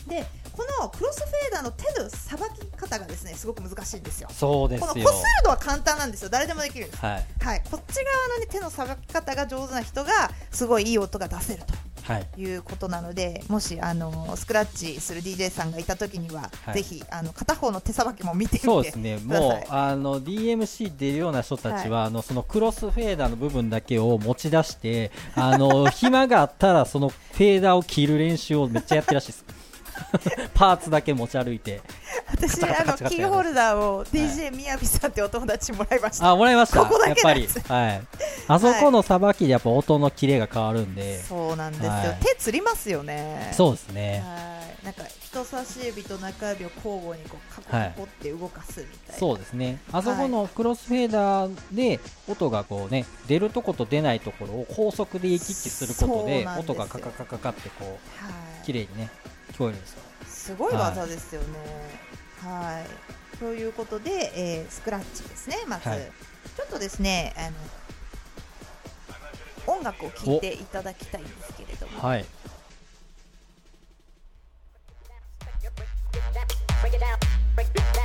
[0.09, 0.27] で
[0.61, 4.29] ここのクロスフェーダーの手のさばき方がですねすごく難しいんですよ。
[4.31, 4.89] そうですよ。
[4.89, 6.29] このこするのは簡単なんですよ。
[6.29, 7.03] 誰でもできるんです。
[7.03, 7.25] はい。
[7.41, 7.63] はい。
[7.71, 10.11] こっち側の、ね、手のさばき方が上手な人が
[10.51, 12.41] すごいいい音が出せるとはい。
[12.41, 16.75] いうことなのでもしあのスクラッチする DJ さんがいた時には、はい。
[16.75, 29.60] ぜひあの片方の手さばきも見てみてそうですね、もうあの DMC 出るような人たちは、あのそのクロスフェーダーの部分だけを持ち出して、あの 暇があったらそのフェーダーを切る練習をめっちゃやってるらしいです。
[30.55, 31.81] パーツだけ持ち歩いて、
[32.27, 37.49] 私あのキーホルダーを DJ みやびさんってお友達にもらいました、あもらいました、ここだやっぱり。
[37.69, 38.03] はい、
[38.49, 42.19] あそこのさばきでやっぱ音のキレが変わるんで、そうなんですよ、はい。
[42.21, 43.53] 手つりますよね。
[43.57, 44.85] そうですね、はい。
[44.85, 58.51] なんか人差し指と中指を交互にこうカコはいカコって動かすみたいな、そうですね、あそこのクロスフェーダーで音がこうね出るとこと出ないところを高速で行き来することで音がカカカカカってこうはい。
[58.65, 59.11] 綺麗にね
[59.61, 60.03] 聞こえるんですよ。
[60.25, 61.49] すごい技ですよね。
[62.43, 63.39] はい。
[63.39, 65.57] ということで、えースクラッチですね。
[65.69, 65.99] まず、はい
[66.57, 67.51] ちょっとですね、あ
[69.69, 72.25] の音楽を聴いていただきたいんですけれども、はい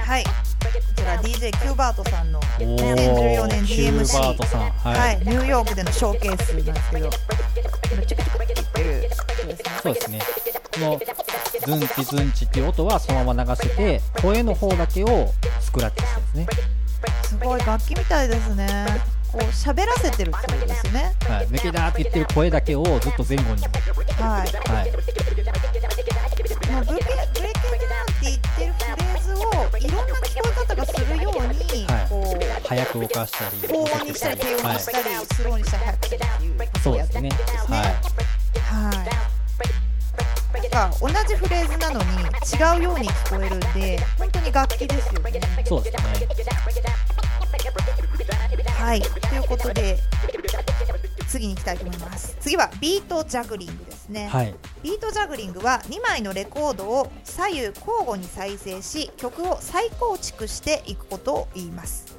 [0.05, 0.23] はい。
[0.23, 0.29] こ
[0.95, 2.65] ちら DJ キューバートさんのおー
[2.95, 7.09] 2014年 DMC はい、はい、ニューヨークでのショーケースなんですけど、
[7.93, 9.09] 今チュクチュクってる。
[9.83, 10.19] そうですね
[10.73, 16.75] このズンチズンチっていう音はそのまま流してて声の方だけをスクラッチしてるんですね
[17.23, 18.85] すごい楽器みたいですね。
[19.31, 21.13] こう喋らせてるってことですね。
[21.27, 23.63] はいメケダーって言ってる声だけをずっと前後に
[24.19, 24.69] はい。
[24.69, 24.91] はい
[26.71, 27.01] もうブレ
[32.65, 37.29] こう早く動かしたり高音にしたり低音はいにしたり、スローにしたり早くしたりっていうそうですね。
[37.67, 38.95] ははい。
[40.71, 42.05] なんか同じフレーズなのに
[42.77, 45.29] 違うように聞こえるんで本当に楽器ですよね。
[45.29, 46.03] いそうですね。
[48.77, 49.97] はい、ということで
[51.27, 52.35] 次に行きたいと思います。
[52.39, 54.55] 次はビートジャグリングですね、はい。
[54.83, 57.75] ビートジャグリングは2枚のレコードを左右交
[58.05, 62.14] 互に再生し曲を再構築していくことを言います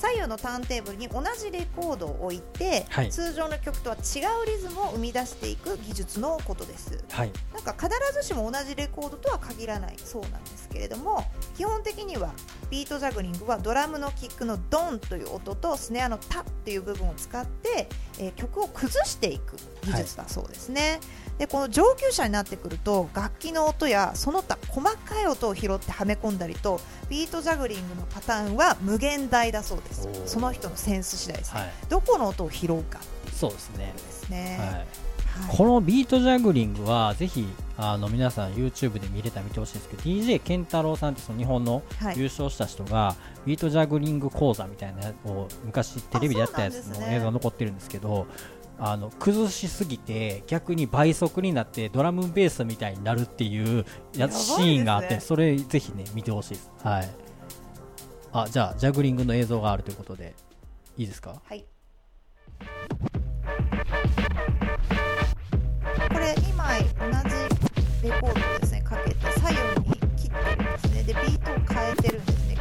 [0.00, 3.10] 左右のターンテーブルに同じレコードを置いて、はい。
[3.10, 7.04] 通常の曲とは違うリズムを生み出していく技術のことです。
[7.10, 7.32] はい。
[7.52, 11.24] なんか必ずしも同じレコードとは限らないそうなんですけれども
[11.56, 12.32] 基本的には
[12.70, 21.00] ビートジャグリングはドラムのキックのドンという音とスネアのタっていう部分を使って、えー曲を崩していく技術だそうですね、
[21.40, 30.06] でこの上級者になってくると楽器の音やその他細かい音を拾ってはめ込んだりとビートジャグリングのパターンは無限大だそうです。
[30.26, 31.54] その人のセンス次第です。
[31.54, 31.70] ね、はい。
[31.88, 33.00] どこの音を拾うか。
[33.32, 33.94] そうですね。
[33.96, 34.68] ですね、はい。
[34.68, 34.86] はい。
[35.56, 37.48] このビートジャグリングはぜひ
[37.78, 42.18] あの皆さん YouTube で見れたら見てほしいんですけど DJ 健太郎さんってその日本のはい。
[42.18, 48.26] 優勝した人が、ビートジャグリング講座みたいなやつを昔テレビでやったやつの映像が残ってるんですけど
[48.82, 53.84] あの崩しすぎて逆に倍速になってドラムベースみたいになるっていう
[54.16, 54.64] ややばいですね。
[54.64, 56.70] シーンがあってそれぜひね見てほしいです。
[56.82, 57.10] はい。
[58.32, 60.34] あじゃあジャグリングの映像があるということで
[60.96, 61.42] いいですか？
[61.44, 61.66] はい。
[66.12, 66.88] これ2枚同
[67.28, 71.02] じレコードをですねかけて左右に切ってるんですね。
[71.02, 72.56] でビートを変えてるんですね。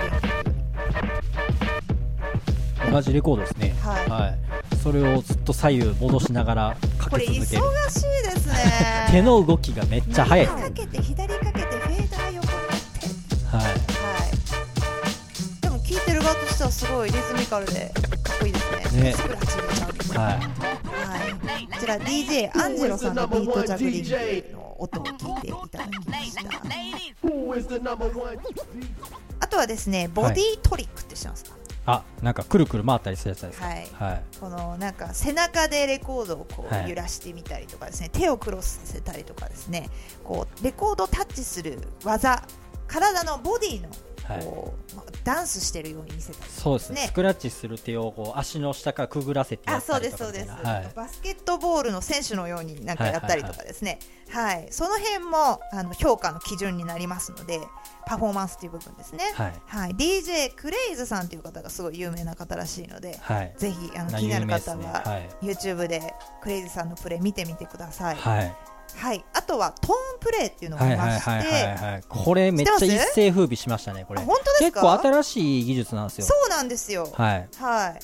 [2.91, 3.73] 同じレコードですね。
[3.81, 4.48] はい
[4.81, 9.07] それをずっと左右戻しながらかこれ忙しいけ続けるですね。
[9.11, 13.57] 手の動きがめっちゃ速い右かけて左かけてフェーダー横にやって。
[13.57, 13.79] はいはい。
[15.61, 17.91] でも聴いてる側としてはすごいリズミカルで
[18.23, 19.03] かっこいいですね。
[19.03, 20.39] ねスクラッチ入れちゃうんですよはいは
[21.59, 24.09] い、こちら DJ アンジェロさんのビートジャグリング
[24.53, 26.41] の音を聞いていただきました。
[29.41, 31.51] あとはですね、ボディートリックって知ってますか、
[31.91, 33.65] あなんかくるくる回ったりするやつですか？
[33.65, 33.87] はい。
[33.93, 34.23] はい。
[34.39, 39.89] このなんか背中でレコードをこはいう揺らしてみたりとかですね、手をクロスさせたりとかですね。
[40.23, 42.43] こうレコードをタッチする技
[42.87, 43.89] 体のボディの
[44.23, 44.45] はい。
[44.45, 47.01] こう、まあダンスしてるように見せたりそうですね。
[47.01, 53.81] ねスクラッチする手をこう足の下からくぐらせてやあそうったりとですそうです、バスケットボールの選手のようになんかやったりとかです。
[53.83, 53.99] ね
[54.29, 54.67] はい。
[54.69, 57.59] その辺もあの評価の基準になりますので
[58.09, 59.23] パフォーマンスという部分ですね。
[59.35, 59.53] はい。
[59.67, 63.53] はい、DJ クレイズさんという方がすごい有名な方らしいので、はい。
[63.55, 65.29] ぜひあのな気になる方は、ねはい。
[65.45, 68.15] YouTube でクレイズさんのプレイ見てみてください。
[68.15, 68.55] はい、
[68.95, 69.23] はい。
[69.35, 74.21] あとはトーンプレイっていうのがはいありまして、はいはいはいはいこれめっちゃ一世風靡しましたねこれ。
[74.21, 74.81] あ本当ですか？
[74.81, 76.25] 結構新しい技術なんですよ。
[76.25, 77.07] そうなんですよ。
[77.13, 77.49] はい。
[77.59, 77.99] はい。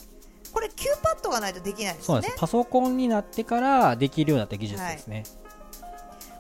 [0.54, 2.06] これ Q パッドがないとできないですね。
[2.06, 2.36] そうなんです。
[2.38, 5.24] パソコンになってからできるようになった技術ですね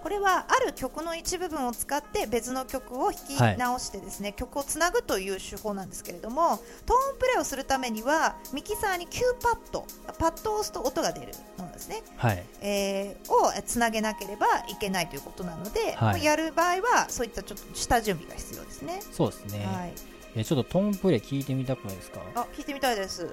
[0.05, 9.83] これはある曲の一部分を使って別の曲を弾き直してですね、曲をつなぐという手法なんですけれどもトーンプレイをするためにはミキサーに Q パッド
[10.19, 12.43] パッドを押すと音が出るものですね、はい。
[12.61, 16.23] えーをつなげなければいけないということなので、はい。
[16.23, 19.01] やる場合はそういったちょっと下準備が必要ですね。
[19.11, 19.93] そうですね、はい、
[20.35, 22.21] えちょっとトーンプレイ聞いてみたくないですか？
[22.35, 23.27] あ聞いてみたいです。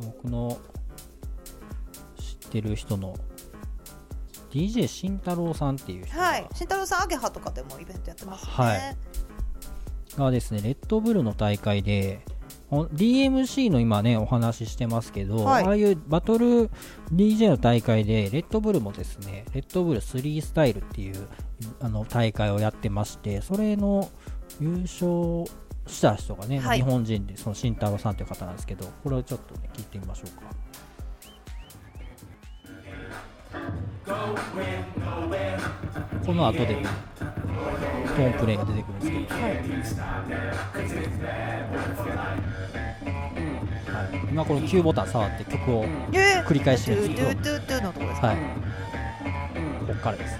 [0.00, 0.58] 僕の
[2.18, 3.14] 知ってる人の
[4.50, 8.54] DJ 慎太郎さんっていう人が,、はい、慎太郎さんアゲハとかでもイベントやってますよね。
[8.54, 8.96] はい。
[10.16, 12.20] がですねレッドブルの大会で
[12.70, 15.64] DMC の今ねお話ししてますけど、はい。
[15.64, 16.70] ああいうバトル
[17.12, 21.28] DJ の大会でレッドブルもですねレッドブル3スタイルっていう
[21.80, 24.10] あの大会をやってましてそれの
[24.60, 25.44] 優勝
[25.86, 26.78] した人がね、はい。
[26.78, 30.58] 日本人でその慎太郎さんという方なんですけどこれをちょっとね聞いてみましょうか
[36.24, 36.86] この後でね
[38.16, 39.62] トーンプレイが出てくるんですけど、はい、
[44.30, 46.44] 今この Q ボタン触って曲をえー。
[46.48, 47.50] 繰り返してるんですけど。
[48.26, 48.36] はい。
[49.86, 50.38] こっからです。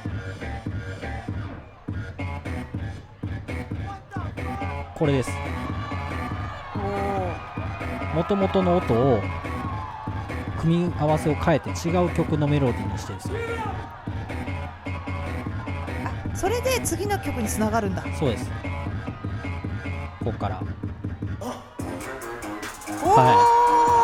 [4.94, 5.30] これです。
[6.74, 8.14] おー。
[8.14, 9.20] 元々の音を
[10.60, 13.34] 組み合わせを変えて違う曲のメロディーにしてるんですよ
[16.04, 18.04] あそれで次の曲につながるんだ。
[18.18, 18.48] そうです。
[20.22, 20.62] こっから。
[23.02, 23.06] お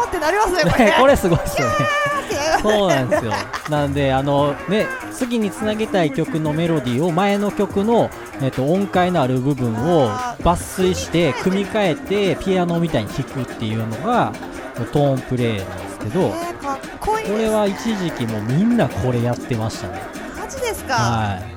[0.04, 0.94] ーってなりますねこれね。
[0.98, 1.74] これすごいですよね。
[2.60, 3.32] そうなんですよ。
[3.70, 14.32] なんであのね次につなげたい曲のメロディーを前の曲の、えっと音階のある部分を抜粋して組み替えてピアノみたいに弾くっていうのが
[14.92, 16.32] トーンプレイなんですけど
[17.00, 20.00] これは一時期もうみんなこれやってましたね
[20.38, 20.94] マジですか？
[20.94, 21.54] はい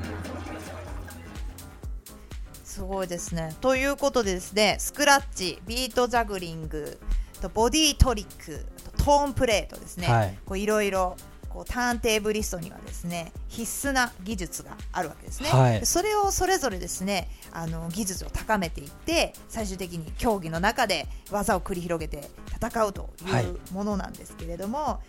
[2.64, 3.56] すごいですね。
[3.60, 7.00] ということでですね、スクラッチ、ビートジャグリング、
[7.42, 8.64] とボディトリック、
[8.98, 10.08] とトーンプレートですね。
[10.08, 11.18] はいこういろいろ
[11.58, 15.80] こうターンテーブリストにはですね必須な技術があるわけですね、はい。
[15.80, 22.30] でそれをそれぞれですねあの技術を高めていって最終的に競技の中で技を繰り広げて
[22.62, 23.46] 戦うとはい。
[23.46, 25.02] いうものなんですけれども、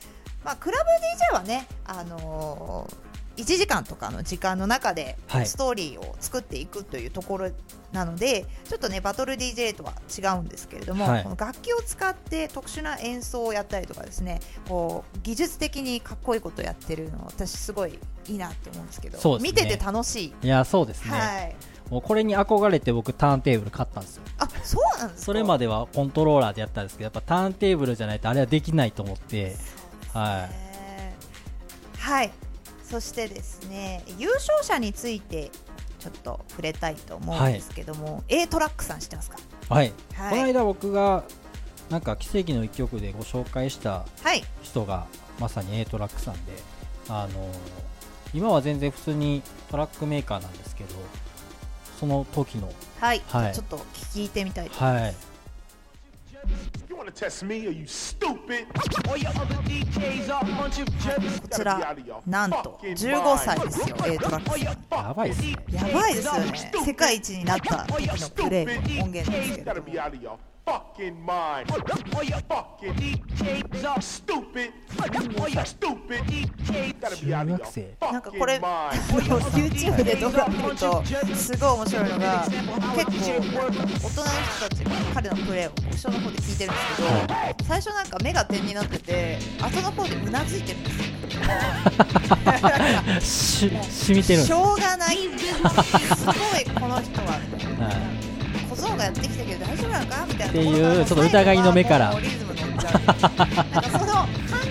[0.42, 5.46] まあ、クラブ DJ はね、あのー1時間とかの時間の中ではい。
[5.46, 7.50] ストーリーを作っていくというところ
[7.92, 11.22] なので、ちょっとねバトル DJ とは違うんですけれども、はい。
[11.22, 19.42] この楽器を使って特殊な演奏をやったりとかですねこう技術的にかっこいいことをやってるの私すごいいいなって思うんですけどね。
[19.42, 21.56] 見てて楽しい、いやそうですね、はい。
[21.90, 24.22] もうこれに憧れて僕ターンテーブル買ったんですよ。
[24.38, 25.26] あそうなんですか？
[25.26, 29.56] それまではコントローラーでやったんですけどやっぱターンテーブルじゃないとあれはできないと思って。
[30.12, 31.14] はね
[31.98, 32.30] はい
[32.90, 35.50] そしてですね優勝者について
[35.98, 39.38] ちょっと触れたいと思うんですけども、A トラックさん知ってますか？
[39.38, 39.92] い、はい。
[40.14, 40.30] はい。
[40.30, 41.24] この間僕が
[41.90, 44.44] なんか奇跡の一曲でご紹介したはい。
[44.62, 45.06] 人が
[45.40, 46.52] まさに A トラックさんで
[47.08, 47.50] あの
[48.32, 50.94] 今は全然普通にトラックメーカーなんですけど
[51.98, 52.72] その時の。
[53.00, 53.54] はい、はい。
[53.54, 53.78] ちょっと
[54.12, 55.27] 聞いてみたいとはい You wanna
[57.18, 57.66] test me?
[57.66, 58.66] Are you stupid?
[59.08, 61.40] All your other DJs are a bunch of jerks.
[61.40, 68.72] こちらなんと15歳ですよ A トラックさんやばいですねやばいですよね世界一になった時のプレイの
[69.04, 71.70] 音源ですけど fucking mind.
[72.14, 74.72] All your Fucking DJs are stupid.
[75.52, 76.20] You stupid.
[76.30, 78.58] You gotta be out of your 中学生なんか fucking これ.
[78.58, 81.02] YouTube で動画見ると
[81.34, 84.26] すごい面白いのが結構大人の
[84.56, 91.06] 人たちが彼のプレーを後ろの方で聞いてるんですけど最初なんか目が点になってて後の方でうなずいてるんですよ
[93.10, 98.27] ね し染みてるしょうがない すごいこの人はみたいなはい
[98.98, 102.12] がやってきたけど大丈夫なのかみたいなっていうちょっと疑いの目から。
[102.12, 102.30] その観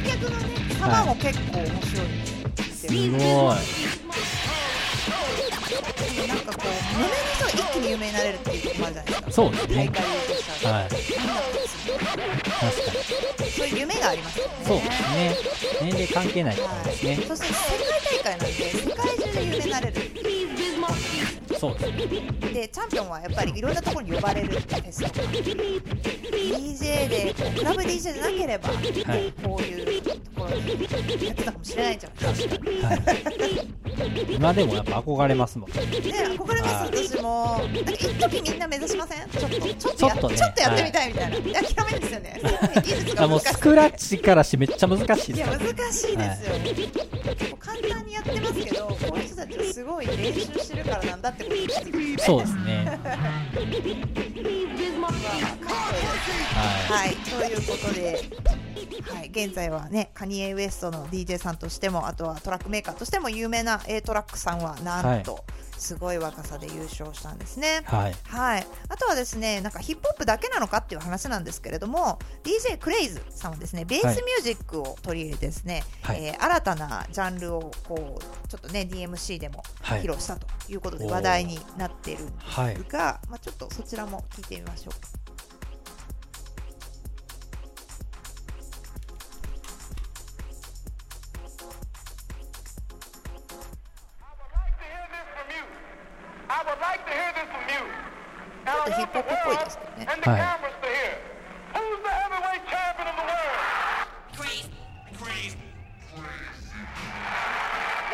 [0.06, 0.46] 客のね
[0.80, 2.06] 様も結構面白い。
[2.06, 2.08] ん
[2.56, 3.10] ですごい。
[6.28, 6.66] なんかこう
[6.98, 9.76] 胸の人が一気に有名になれるっていうこともあるじゃないですかそうですね。
[9.76, 11.46] 大会優勝したら、はいみんな確
[12.58, 12.64] か
[13.46, 15.36] にそういう夢がありますよねそうですね。
[15.82, 16.62] 年齢関係ないで
[16.92, 17.16] すね。
[17.16, 17.62] はい、そして世界
[18.24, 20.07] 大会なんで世界中で有名になれる
[21.60, 21.92] そうですね。
[22.54, 28.76] でチャンピオンはやっぱりいろんなところに呼ばれるフェスとか DJ でクラブ DJ じゃなければ、は
[29.18, 32.56] いこういうところにやってたかもしれないじゃないですか。
[32.88, 33.00] はい
[34.30, 35.72] 今でもやっぱ憧れますもん。
[35.72, 37.58] ね憧れます私も。
[37.74, 39.28] なんか一時みんな目指しません？
[39.30, 40.38] ちょっとちょっとやちょっとね。
[40.38, 42.20] ちょっとやってみたいみたいな、い、や諦めるんですよ。
[42.20, 42.42] ね
[42.84, 46.54] 技術が難しいスクラッチからしてめっちゃ難しいいですからや難しいですよ、
[47.36, 52.18] 結構簡単ってますけどこういう人たちはすごい練習してるからなんだってことですよね。
[52.20, 52.86] そうですね。
[52.86, 53.28] は
[56.90, 58.20] はい、ということで、
[59.14, 65.44] はい、現在はね、カニエ・ウエストの DJ さんとしても、あとはトラックメーカーとしても有名な A トラックさんは、なんと、
[65.78, 67.82] すごい若さで優勝したんですね。
[67.84, 68.16] いはい。
[68.24, 76.26] はい、あとはですねなんかヒップホップだけなのかっていう話なんですけれども DJ クレイズさんはですねベースミュージックを取り入れてですね、はい。
[76.26, 80.02] えー新たなジャンルをこうちょっとね DMC でもはい。
[80.02, 83.30] 披露したということで話題になっているんですが、はい。
[83.30, 85.00] まあ、ちょっとそちらも聞いてみましょう。
[85.00, 85.37] か。
[98.98, 101.16] Want the world and the cameras to hear.
[101.76, 104.08] Who's the heavyweight champion of the world?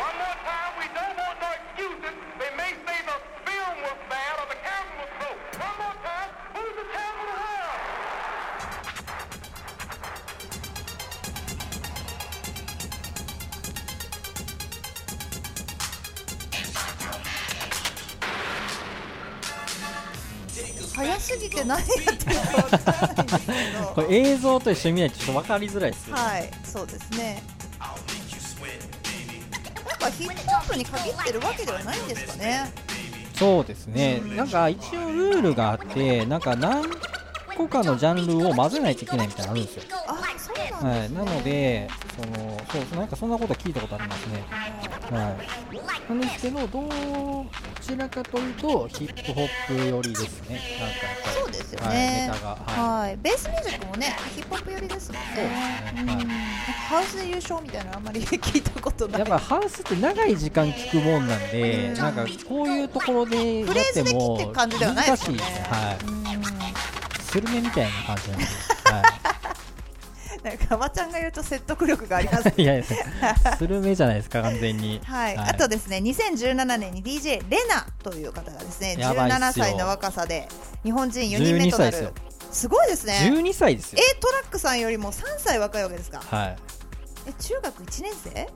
[0.04, 2.16] One more time, we don't want no excuses.
[2.40, 5.34] They may say the film was bad or the camera was slow.
[5.62, 7.23] One more time, who's the champion
[20.94, 23.52] 早すぎて何やってるかわからないんですけ
[23.94, 26.22] こどれ映像と一緒に見ないとちょっと分かりづらいですよね。
[26.22, 27.42] はいそうですね。
[29.86, 32.72] なんかヒップホップに限ってるわけではないんですかね。
[33.34, 34.20] そうですね。
[34.36, 36.84] なんか一応ルールがあってなんか何
[37.56, 39.82] 個かのジャンルを混ぜないといけないみたいなのあるんですよ。
[40.06, 44.44] あそうなんですね、はい、なので、そのそうなんかそんなこと聞いたことありますね。
[45.10, 45.36] は
[46.08, 46.88] い、なんですけど、ど
[47.80, 51.36] ちらかというと、ヒップホップ寄りですね、なんかやっぱり。
[51.36, 52.48] そうですよはい、ねネタが。
[52.56, 56.12] ははい、ベースミュージックもねヒップホップ寄りですもんね。
[56.14, 56.26] はい。
[56.88, 59.20] ハウスで優勝みたいなのあんまり聞いたことい、ない。
[59.20, 64.84] やっぱハウスって長い時間聞くもんなんで、なんかこういうところでやっても難しいで
[65.16, 65.66] すね。
[65.68, 66.24] はい、うん。
[67.22, 68.44] スルメみたいな感じなんで。
[68.44, 69.23] は
[70.44, 72.84] なんかまちゃんが言うと説得力がありますい、 いやいや、
[73.56, 75.00] スルメじゃないですか、完全に。
[75.02, 79.64] はい、あとですね2017年に DJ レナという方がですねやばいっすよ。
[79.64, 80.46] 17歳の若さで
[80.82, 82.12] 日本人4人目12となる。
[82.52, 83.30] すごいですね。
[83.32, 84.00] 12歳ですよ。
[84.00, 86.20] A トラックさんよりも3歳若いわけですか？
[86.20, 86.56] はい。
[87.26, 88.48] え中学1年生？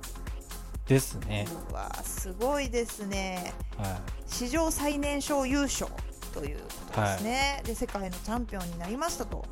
[0.87, 1.47] ですね。
[1.71, 3.55] うわすごいですね。
[3.79, 5.91] は史上最年少優勝
[6.35, 6.65] というこ
[6.95, 9.45] とですね、で世界のチャンピオンになりましたと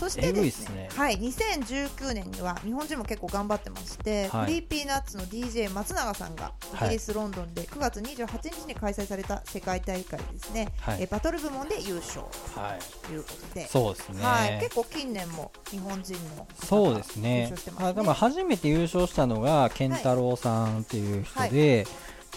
[0.00, 0.88] そしてですっすね。
[0.96, 4.46] はい、2019年には日本人も結構頑張ってまして、はい。
[4.46, 11.02] フリーピーナッツの DJ 松永さんがイギリス・ロンドンで9月28日に開催された世界大会ですね、はい。
[11.02, 12.58] えバトル部門で優勝い。
[12.58, 13.06] はい。
[13.06, 14.24] ということで、そうですね。
[14.24, 17.52] はい、結構近年も日本人の方そうですね。
[17.76, 21.86] あでも初めて優勝したのが健太郎さんっていう人で、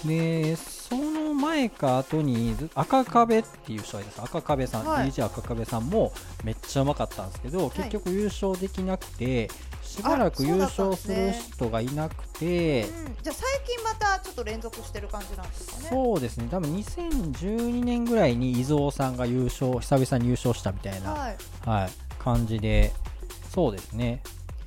[0.05, 4.21] でその前か後にず赤壁っていう人がいます。
[4.21, 5.09] 赤壁さん、はい。
[5.09, 6.11] DJ 赤壁さんも
[6.43, 9.49] めっちゃうまかったんですけど、結局優勝できなくて
[9.81, 15.87] しばらく優勝する人がいなくて、うん、じゃあ最近またちょっと連続してる感じなんですかね。
[15.89, 16.47] そうですね。
[16.51, 21.37] 多分2012年ぐらいに伊蔵さんが優勝久々に優勝したみたいな、はい。
[21.65, 22.91] はい、感じで、
[23.53, 24.21] そうですね。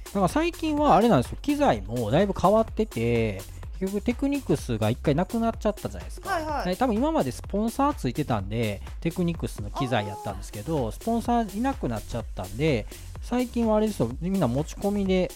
[0.06, 3.42] だから最近はあれなんですよ、機材もだいぶ変わってて、
[3.78, 6.30] 結局テクニクスが一回なくなっちゃったじゃないですか。
[6.30, 12.86] はいはいで多分今までスポンサーついてたんで、テクニクスの機材やったんですけど、スポンサーいなくなっちゃったんで、
[13.22, 15.30] 最近はあれですよ、みんな持ち込みで、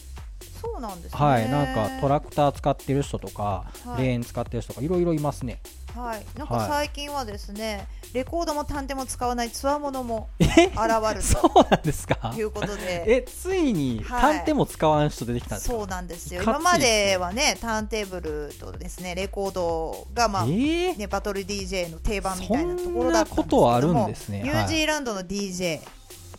[0.61, 5.61] そうなんですねはい、なんかトラクター使ってる人とか、はいレーン使ってる人とか、いろいろいますね。
[5.95, 6.69] はい、なんかはい。
[6.69, 10.45] 最近はですね、レコードも探偵も使わないつわものもえ？
[10.45, 12.33] 現る そうなんですか？
[12.35, 14.37] ということで、え、ついにはい。
[14.45, 16.43] 探偵も使わん人出てきたんですか、そうなんですよ。
[16.43, 20.49] 今まではね、ターンテーブルとですね、レコードがまあ、え？
[20.49, 24.43] ーね、バトル DJ の定番みたいなところだったんですけどもあるんですね。
[24.43, 25.81] ニュージーランドの DJ、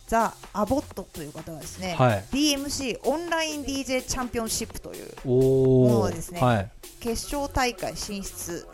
[0.08, 2.24] ザ・アボットという方がですね、はい。
[2.32, 8.66] DMC オンライン DJ チャンピオンシップというものですねはい、決勝大会進出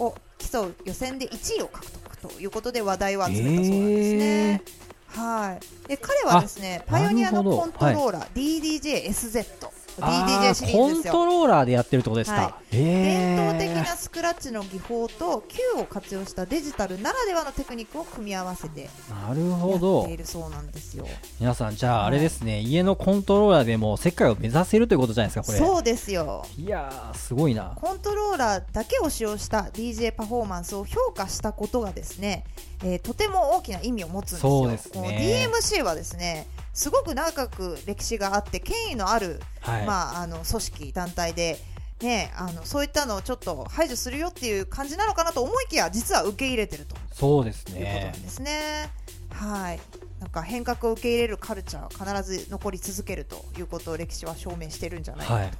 [0.00, 4.62] を競う予選で1位を獲得ということで話題を集めたそうなんですね。
[5.08, 9.70] はい、で彼はですねあパイオニアのコントローラー、DDJ-SZ あ
[10.00, 11.12] DDJ ーシリコンーズですよ。
[11.12, 12.82] トローラーでやってるってことですか、はえー。
[12.82, 18.88] 伝統的なスクラッチの技法と Q を活用したデジタルならではのテクニックを組み合わせてや
[19.28, 20.08] なるほど。
[20.08, 21.06] いるそうなんですよ。
[21.40, 25.58] 皆さんじゃあはいあれですね、家のコントローラーでも世界を目指せるということじゃないですかこれ。
[25.58, 26.44] そうですよ。
[26.56, 27.72] いやーすごいな。
[27.76, 32.44] コントローラーだけを使用した DJ パフォーマンスを評価したことがですね、
[32.84, 34.78] えーとても大きな意味を持つんですよ。
[34.78, 35.48] すね。
[35.50, 41.58] DMC はですねすごく長く歴史があって権威のある、はい、まあ、あの組織団体で、
[42.00, 46.96] ね、あのそういったのをちょっと排除するよっていう感じなのかなと思いきや実は受け入れてると。
[47.12, 48.90] そうですいうことなねんですね。
[49.30, 49.80] はい。
[50.20, 55.50] なんか変革を受け入れるカルチャーは必ず残り続けるということを歴史は証明してるんじゃないかはい。
[55.50, 55.56] と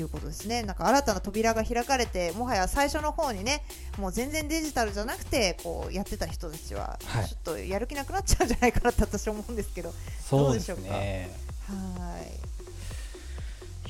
[0.00, 0.62] いうことですね。
[0.62, 3.62] なんか新たな扉が開かれてもはや最初の方にね
[3.98, 7.28] もう全然デジタルじゃなくてこうやってた人たちははい。
[7.28, 9.90] ちょっとやる気なくなっちゃうんじゃないかなって私は思うんですけど。
[9.90, 10.84] どそううでしょうか？
[10.84, 11.30] ね
[11.68, 12.52] はい。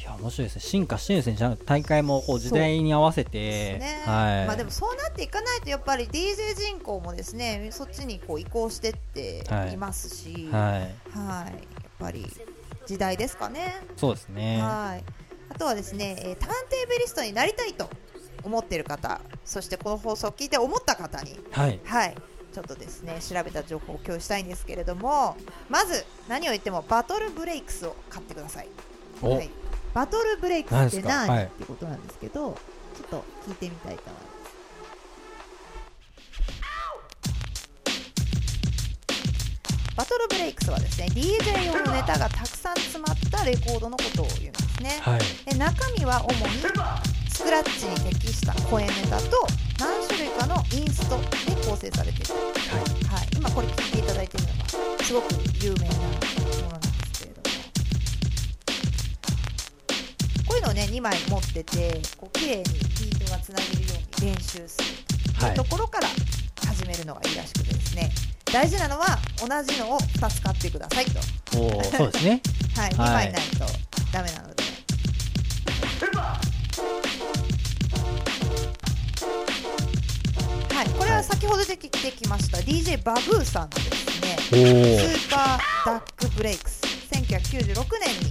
[0.01, 0.61] いや面白いですね。
[0.63, 1.37] 進化してるんですね。
[1.37, 3.31] じゃあ大会もこう時代に合わせて。
[3.31, 4.03] ですね。
[4.05, 4.47] はい。
[4.47, 11.53] まあでもそうなっていかないとやっぱり DJ 人口もですねそっちにこう移行してっていますし、はい、はい。
[11.53, 11.53] やっ
[12.01, 12.27] ぱり
[12.85, 13.77] 時代ですかね。
[13.97, 14.61] そうですね。
[14.61, 15.05] はい。
[15.53, 17.91] あとはですね、えーターンテーブリストになりたいと
[18.43, 22.15] 思っている方、そしてこの放送を聞いて思った方に、はいはい、
[22.55, 25.37] ちょっとですね調べた情報を共有したいんですけれども、
[25.69, 28.69] まず何を言ってもバトルブレイクスを買ってください。
[29.21, 29.51] おはい。
[29.93, 34.33] バトルブレイクスって何はいってことなんですけど、ちょっと聞いてみたいと思います。
[39.95, 45.01] バトルブレイクスはですね DJ 用のネタがたくさん詰まったレコードのことを言うんですね。
[45.03, 45.21] はい。
[45.53, 46.61] で中身は主に
[47.29, 49.47] スクラッチに適した声ネタと
[49.79, 52.35] 何種類かのインストで構成されている、
[53.09, 54.69] はい、今これ聞いていただいているのが
[55.05, 57.53] すごく有名なものなんですけれども。
[60.47, 64.87] こういうのをね2枚持っててこう綺麗にビートがつなげるように練習する。
[65.41, 65.51] とい。
[65.51, 66.09] うところから
[66.67, 68.11] 始めるのがいいらしくてですね。
[68.53, 72.43] 大事なのは同じのを2つ買ってくださいと、おーそうですね。
[72.77, 73.11] はい、2はい。
[73.15, 73.67] 枚ないと
[74.13, 74.42] ダメな。
[81.43, 88.31] 先ほど出てきました DJ バブーさんのですねスーパーダックブレイクス1996年に、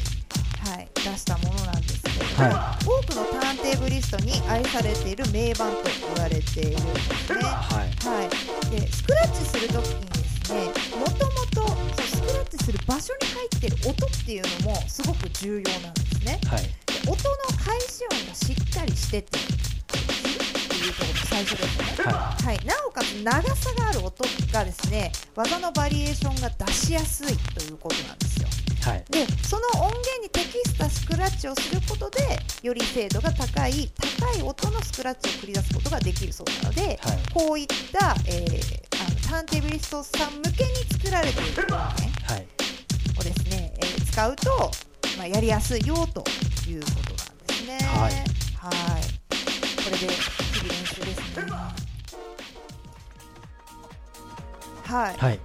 [0.63, 5.83] はい、出したものなんですけれども、は多くのターンテーブリストに愛されている名盤と
[6.15, 7.41] 言われているんですね。
[7.43, 8.07] はい。
[8.07, 8.29] は
[8.71, 10.13] い、でスクラッチするときにで
[10.45, 10.61] すね
[10.97, 11.67] もともと
[12.07, 16.39] スクラッチする場所に入っている音っていうのもすごく重要なんですね。
[16.47, 16.63] はい。
[16.63, 17.19] で音の
[17.59, 19.37] 開始音がしっかりしてて
[20.85, 22.11] いうところが最初ですね。
[22.11, 28.47] ははい、なおかつ長さがある音がですね技のバリエーションが出しやすいということなんですよ。
[28.81, 41.77] はいでその音源に適したスクラッチをすることでより精度が高い高い音のスクラッチを繰り出すことができるそうなので、はいこういった、えーあのターンテーブリストさん向けに作られている音源
[42.25, 42.47] はい
[43.19, 44.71] をですね、えー使うと、
[45.17, 46.23] まあ、やりやすいよと
[46.67, 47.77] いうことなんですね。
[47.87, 48.13] はい
[48.57, 49.21] はい
[49.83, 50.13] これで
[54.91, 55.17] はい。
[55.17, 55.39] はい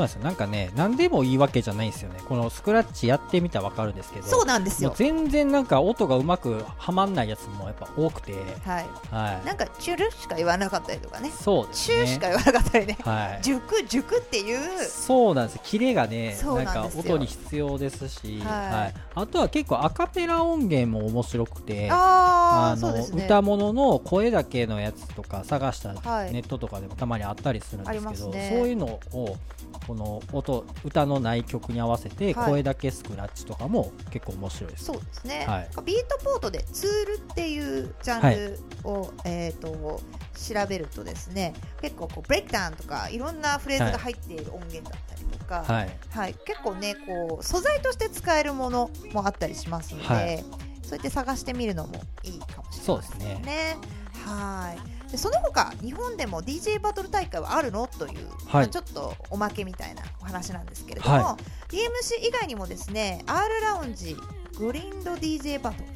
[0.00, 0.24] なんですよ。
[0.24, 2.20] なんかね何でもいいわけじゃないんですよね。
[2.28, 4.92] このスクラッチやってみたらわかるんですけどそうなんですよ。
[4.96, 8.32] 全然なんか音がうまくはまんないやつもやっぱ多くて。
[8.64, 8.86] はい。
[9.10, 9.46] はい。
[9.46, 11.30] なんかチュルしか言わなかったりとかね。
[11.30, 11.96] そうですね。
[11.96, 12.96] チューしか言わなかったりね。
[13.02, 13.42] はい。
[13.42, 14.84] 熟熟っていう。
[14.84, 19.00] そうなんですキレがねななんか音に必要ですし、はい。
[19.14, 23.24] あとは結構アカペラ音源も面白くてああ、のね。
[23.24, 25.98] 歌物の声だけのやつとか探したネ
[26.40, 28.50] ットとかでもたまにあったりするんですけどね。
[28.52, 29.36] そういうのを
[29.90, 32.50] この音歌のない曲に合わせてはい。
[32.50, 34.84] 声だけスクラッチとかも結構面白いです。
[34.84, 35.68] そうですね、はい。
[35.84, 50.44] ビートポートでツールっていうジャンルを、えー、と調べるとですね結構こうブレイクダウンとかいろんなフレーズが入っている音源だったりとか、はい、はい、結構ねこう素材として使えるものもあったりしますので、はい。
[50.84, 53.42] そうやって探してみるのもいいかもしれそうですないですね。
[53.44, 53.76] ね。
[54.24, 57.86] はいでその他日本でも DJ バトル大会はあるの？
[57.86, 61.36] という、まあちょっとおまけみたいなお話なんですけれども、は
[61.68, 64.16] DMC 以外にもですね R ラウンジ
[64.58, 65.88] グリンド DJ バトル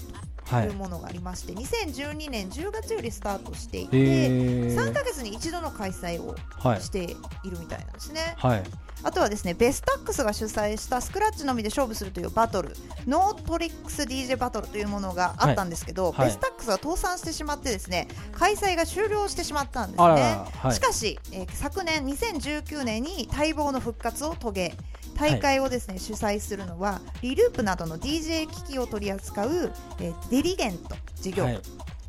[0.47, 0.67] はい。
[0.67, 6.83] というものがありまして、2012年10月よりスタートしていて、へ3ーヶ月に一度の開催をはい。
[6.83, 8.35] しているみたいなんですね。
[8.37, 8.62] はい
[9.03, 12.74] あとはですねベスタックスが主催したスクラッチのみで勝負するというバトル
[13.07, 16.26] ノートリックス DJ バトルというものがあったんですけど、はいはい。
[16.28, 20.05] Vestax が倒産してしまってですね開催が終了してしまったんですね。
[20.07, 20.72] はい。
[20.72, 24.74] しかし、えー昨年2019年に待望の復活を遂げ
[25.16, 31.61] 大会をですね、主催するのは Reloop などの DJ 機器を取り扱う、えー Dirigent 事業部、は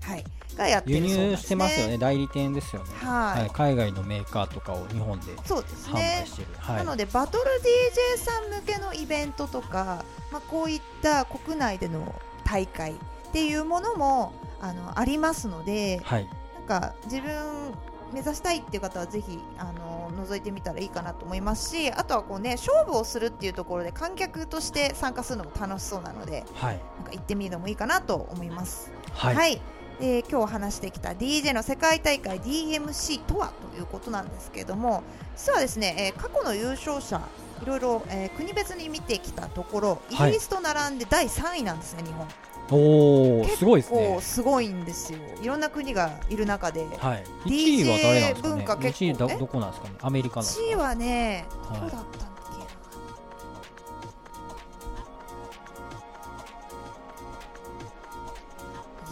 [0.01, 0.23] はいい
[0.56, 1.97] がやって輸るそうです、ね、入してますよね。
[1.97, 3.51] 代理店ですよね、はい。
[3.53, 6.78] 海外のメーカーとかを日本でそうです販ね売してる、はい。
[6.78, 12.95] なのでバトル DJ さん向けのイベントとか、まあ、こういった国内での大会っ
[13.32, 16.30] ていうものもあのありますのではい。
[16.56, 17.76] なんか自分
[18.14, 26.80] 目指したいっていう方はぜひあの覗いてみたらいいかなと思いますしあとはこうね勝負をするっていうところで観客として参加するのも楽しそうなのではい。
[26.97, 28.91] なんか行ってみるのもいいかなと思います。
[29.14, 29.62] はい、はい、
[29.99, 35.03] で今日話してきた DJ の世界大会 DMC とはということなんですけれども
[35.37, 37.21] 実はですね、えー過去の優勝者
[37.61, 40.31] いろいろ、えー国別に見てきたところイはい。
[40.31, 42.27] ギリスと並んで第3位なんですね、日本。
[42.71, 44.15] おおすごいですこね。
[44.19, 45.19] うすごいんですよ。
[45.41, 46.85] いろんな国がいる中で。
[46.97, 47.23] はい。
[47.45, 48.55] DJ 1位は誰なんですかね？
[48.55, 49.95] 文化結構1位どこなんですかね？
[50.01, 51.79] アメリカなんですか？1位はねはい。
[51.81, 52.24] どうだった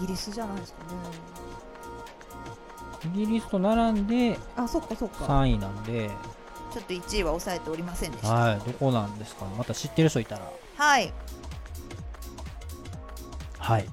[0.06, 0.88] ギリスじゃないですかね。
[3.06, 5.26] イギリスと並んであそっかそっか。
[5.26, 6.10] 3位なんで。
[6.74, 8.30] ちょっと1位は抑えておりませんでした。
[8.34, 9.46] はいどこなんですか？
[9.46, 10.52] ねまた知ってる人いたら。
[10.78, 11.14] はい。
[13.60, 13.86] はい。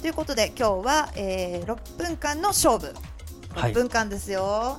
[0.00, 2.94] ということで今日は、えー6分間の勝負。
[3.58, 3.72] はい。
[3.72, 4.78] 6分間ですよ、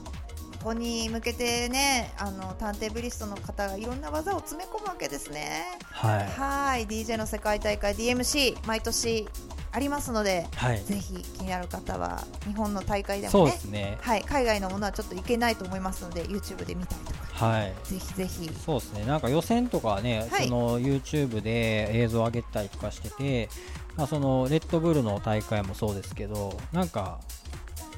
[0.59, 9.28] ここに向けてねあの探偵ブリストの方がいろんな技を詰め込むわけですねはいはい DJ の世界大会 DMC 毎年
[9.76, 10.82] ありますのではい。
[10.84, 13.97] ぜひ気になる方は日本の大会でもねね。
[13.99, 17.73] はい、海外のものはちょっといけないと思いますので YouTube で見たりとかはい。
[17.84, 18.49] ぜひぜひ。
[18.65, 19.05] そうですね。
[19.05, 20.47] なんか予選とかはね、はい。
[20.47, 23.49] その YouTube で映像を上げたりとかしてて、
[23.97, 27.19] まあ、そのレッドブルの大会もそうですけどなんか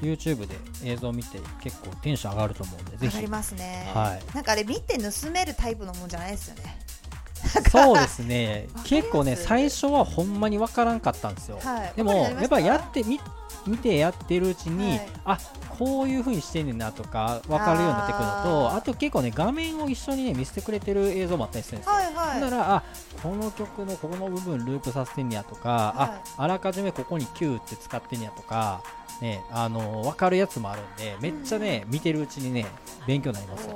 [0.00, 4.34] YouTube で映像を見て結構テンション上がると思うんで上がりますね、はい。
[4.34, 6.87] なんかあれ見て盗めるタイプのもんじゃないですよね
[7.70, 8.68] そうですね。
[8.84, 13.20] 結構ね最初はほんまにわからんかったんですよ、はいでもやっぱやってみ
[13.66, 15.08] 見てやってるうちに、はい。
[15.24, 15.38] あ
[15.78, 21.92] こういう風にしてんねんなとか分かるようになってくるのとあと結構ね画面を一緒にね見せてくれてる映像もあったりするんですよ。
[21.94, 22.40] はいはい。
[22.40, 22.82] だからあ
[23.22, 26.30] この曲のここの部分ループさせてんねやとか、はい。
[26.36, 28.82] ああらかじめここに Q って使ってんねやとか、
[29.20, 32.66] ね、あの分かるやつもあるんでめっちゃね、見てるうちにね
[33.06, 33.68] 勉強になります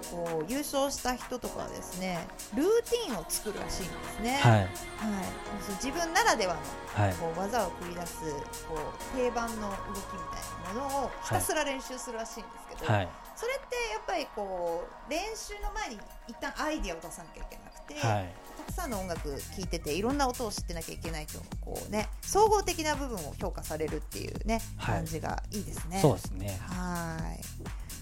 [0.00, 2.18] かこう優勝した人とかはですね
[2.54, 4.52] ルーティンを作るらしいんですね、はい。
[4.52, 4.68] はい。
[5.66, 6.60] そう自分ならではの
[7.04, 7.14] はい。
[7.14, 8.14] こう技を繰り出す
[8.68, 9.78] こう定番の動き
[10.14, 13.08] みたいなものをひたすら練習するらしいんですけど、はい。
[13.36, 18.34] それってやっぱりこう練習の前に一旦アイディアを出さなきゃいけなくて、はい。
[18.56, 24.94] たくさんの音楽聴いてていろんな音を知ってなきゃいけないとこうね総合的な部分を評価されるっていうね、はい。
[24.96, 26.00] 感じがいいですね。
[26.00, 26.58] そうですね。
[26.68, 27.40] はい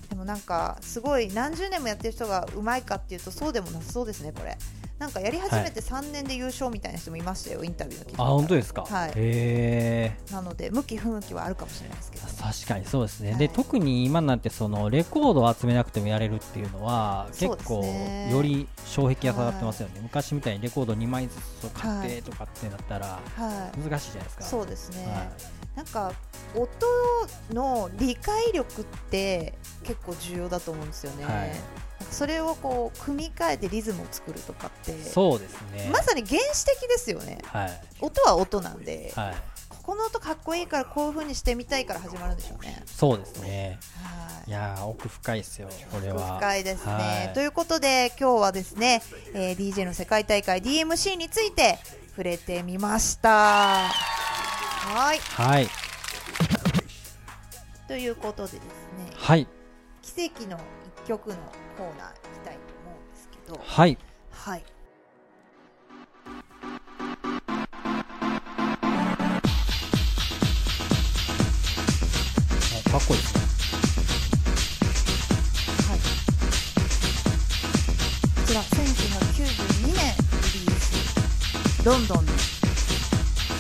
[0.08, 4.56] でもなんかすごい何十年もやってる人がうまいかっていうとそうでもなさそうですねこれ。
[4.98, 9.10] なんかやり始めて3年で優勝みたいな人もいましたよ、インタビューの聞いたあ本当ですか、はい。
[9.10, 12.26] へえなので向き不向きはあるかもしれないですけど。
[12.26, 13.38] 確かにそうですね、はい。
[13.38, 23.78] で特に今なんてそのレコードを集めなくてもやれるっていうのは結構ねより障壁が下がってますよね、昔みたいにレコード2枚ずつ買っはいてとかってなったらはい。
[23.78, 25.28] 難しいじゃないですか、そうですね、はい。
[25.76, 26.12] なんか
[26.54, 26.70] 音
[27.54, 29.52] の理解力って
[29.84, 31.24] 結構重要だと思うんですよね、
[32.10, 35.88] それをこう組み替えてリズムを作るとかってそうですね。
[35.92, 37.38] まさに原始的ですよね。
[37.44, 37.80] はい。
[38.00, 39.34] 音は音なんで、はい。
[39.68, 42.82] ここの音かっこいいからこういう風にしてみたいから始まるんでしょうね。
[42.86, 43.78] そうですね。
[44.02, 44.50] はい。
[44.50, 46.36] いやー奥深いですよこれは。
[46.36, 47.34] 深いですね、はい。
[47.34, 49.02] ということで今日はですね、
[49.34, 51.78] えー DJ の世界大会 DMC について
[52.10, 53.88] 触れてみました。
[53.88, 55.18] はい。
[55.18, 55.68] はい。
[57.88, 58.66] ということでですね。
[59.14, 59.46] はい。
[60.02, 60.58] 奇跡の
[61.04, 61.36] 一曲の
[61.76, 63.60] コーナー行きたいと思うんですけど。
[63.62, 63.98] はい。
[64.30, 64.64] はい。
[72.86, 73.34] あかっこいいです。
[73.34, 73.40] ね
[75.90, 75.98] はい。
[78.40, 80.16] こちら1992年
[80.54, 81.84] リリース。
[81.84, 82.38] ロンドンのテ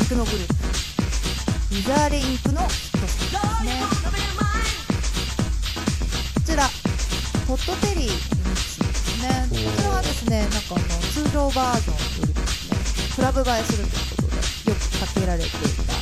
[0.08, 0.54] クノグループ。
[0.54, 3.95] ウィザーレインクのヒット曲ですね
[7.46, 9.46] トッドテリーリミックスですね。
[9.48, 10.84] こちらはですねなんかあの
[11.14, 15.58] 通常バージョンよりもですねクラブ映えするということでよくかけられていた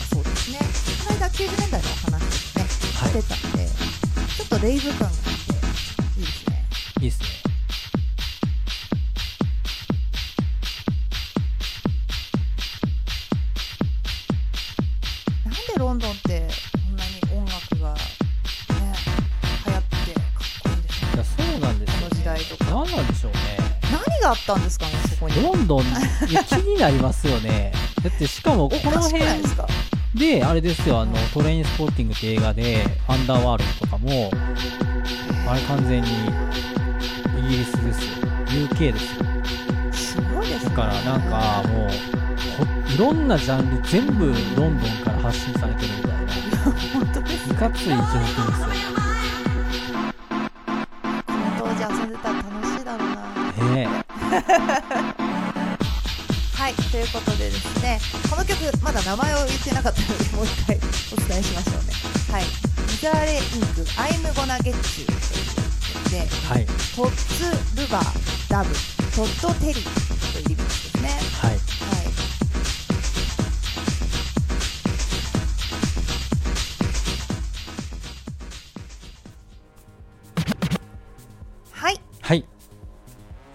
[0.09, 0.59] そうですね。
[1.07, 2.65] この間90年代のお話ですね、
[2.97, 3.11] はい。
[3.11, 5.21] してたんでちょっとレイブ感があって
[6.19, 6.65] いいですね。
[7.01, 7.34] いいですね
[24.45, 25.43] ったんですかねそこに。
[25.43, 25.83] ロンドン
[26.29, 27.73] いや 気になりますよね。
[28.03, 29.25] だってしかもこの辺
[30.15, 34.31] であれですよあのトレインスポッティングって映画でアンダーワールドとかも
[35.49, 36.09] あれ完全に
[37.47, 38.69] イギリスですよ。
[38.69, 39.25] UK ですよ。
[39.93, 40.71] すごいですね。
[40.71, 41.89] だからなんかもう
[42.59, 44.27] ほいろんなジャンル全部
[44.57, 46.25] ロンドンから発信されてるみたいな。
[46.95, 49.14] 本当ですいかつい状況ですよ
[57.95, 61.93] ねこの曲まだ名前を言ってなかったのでもう一回お伝えしましょうね。
[62.33, 62.45] はい。
[62.45, 63.41] ミザーレイン
[63.75, 65.47] ク I'm gonna get you という
[65.95, 66.19] 曲で
[66.49, 66.67] はい。
[66.67, 68.71] トッツ・ルバー・ダブ
[69.15, 70.14] トッド・テリー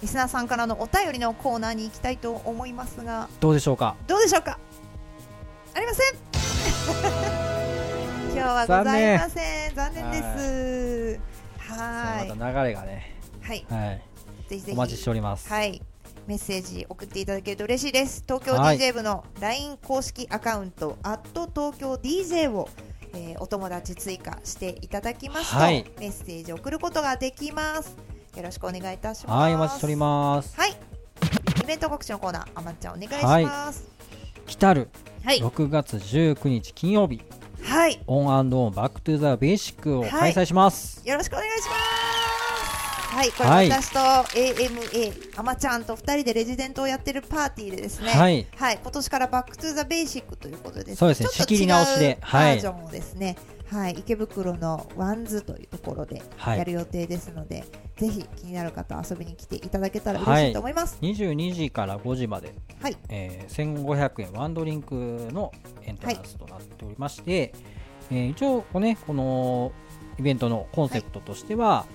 [0.09, 3.95] スナーさんからのお便りのコーナーに行きたいと思いますがどうでしょうか？
[4.07, 4.57] どうでしょうか？
[5.75, 6.07] ありません。
[8.33, 9.75] 今日はございません。
[9.75, 10.11] 残念。
[10.11, 11.19] です。
[11.59, 12.29] はーい。
[12.35, 13.65] また流れがねはい。
[13.69, 14.01] はい。
[14.49, 15.47] ぜひぜひお待ちしております。
[15.47, 15.81] はい。
[16.27, 18.23] メッセージ送っていただけると嬉しいです。
[18.27, 18.77] 東京はい。
[18.77, 22.69] DJ 部の LINE 公式アカウント「東京 DJ」を、
[23.13, 25.85] えーお友達追加していただきますと、はい。
[25.99, 27.95] メッセージを送ることができます
[28.39, 29.41] よろしくお願いいたします。
[29.41, 30.55] はいお待ちしております。
[30.55, 30.71] はい。
[30.71, 33.85] イベント告知のコーナーあまっちゃんお願いします。
[34.47, 34.89] 来たる
[35.23, 35.39] はい。
[35.39, 37.21] 6月19日金曜日。
[37.61, 38.01] はい。
[38.07, 40.09] オンオン Back to the Basic をはい。
[40.09, 41.07] 開催します。
[41.07, 43.15] よろしくお願いします。
[43.15, 43.31] はい。
[43.31, 43.69] これはい。
[43.69, 48.11] 私と AMA あまちゃんと2人でレジデントをやってるパーティーでですね。
[48.11, 48.47] はい。
[48.55, 51.29] はい、今年から Back to the Basic ということでそうですね。
[51.29, 52.17] 仕切り直しで。
[52.21, 52.55] はい。
[52.55, 53.35] バージョンをですね、
[53.69, 56.57] はい、池袋のワンズというところではい。
[56.57, 57.65] やる予定ですので、
[57.99, 60.97] ぜひ気になる方は遊びに来ていただけたら嬉しいと思います。
[61.01, 65.51] 22時から5時まで、はい、えー1500円ワンドリンクの
[65.83, 67.53] エントランスとなっておりまして、
[68.09, 69.73] えー一応こ,、ね、この
[70.17, 71.85] イベントのコンセプトとしては、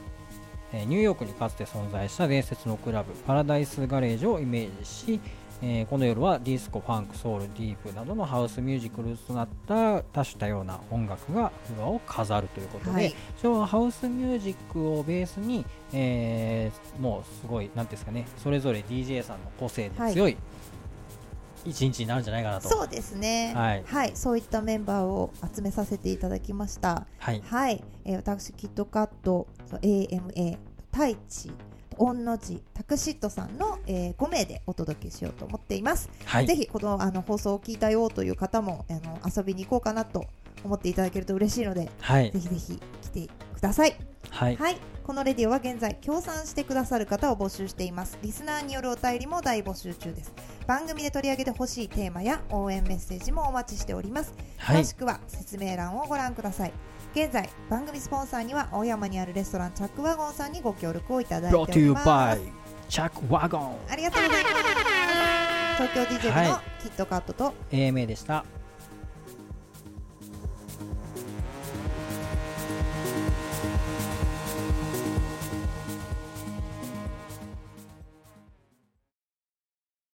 [0.74, 5.20] えーニューヨークにかつて存在した伝説のクラブ Paradise Garage をイメージし、
[5.62, 13.14] えーこの夜はディスコ、ファンク、ソウル、ディープなどのハウスミュージックルーツとなった多種多様な音楽がフロアを飾るということで、はい。
[13.66, 20.36] ハウスミュージックをベースに、えーもうすごい、なんですかね、それぞれ DJ さんの個性の強い
[21.64, 22.68] 一日になるんじゃないかなと。
[22.68, 24.12] そうですね、はい。
[24.14, 27.06] そういったメンバーを集めさせていただきました。
[27.18, 29.46] はい、はい、えー私、キットカット、
[29.80, 30.58] AMA、
[30.92, 31.52] 太一、
[31.94, 36.10] 御の字、タクシットさんの、えー5名でお届けしようと思っています。
[36.24, 40.24] はい、ぜひこのあの放送を聞いたよという方もあの遊びに行こうかなと
[40.64, 43.96] 思っていただけると嬉しいので、はいぜ、ひぜひ来てください。
[44.30, 48.18] はい、はい、このレディオは現在協賛してくださる方を募集しています。
[48.22, 50.32] リスナーによるお便りも大募集中です。
[50.66, 54.32] 番組で取り上げてほしいテーマや応援メッセージもお待ちしております。
[54.56, 56.72] はい詳しくは説明欄をご覧ください。
[57.14, 62.08] 現在番組スポンサーには青山にあるレストランチャックワゴンさんにご協力をいただいてお brought り to you ます。
[62.08, 62.40] By
[62.88, 64.54] チャックワゴンありがとうございます。
[65.76, 68.44] 東京 DJ 部のはいキットカットと AMA でした。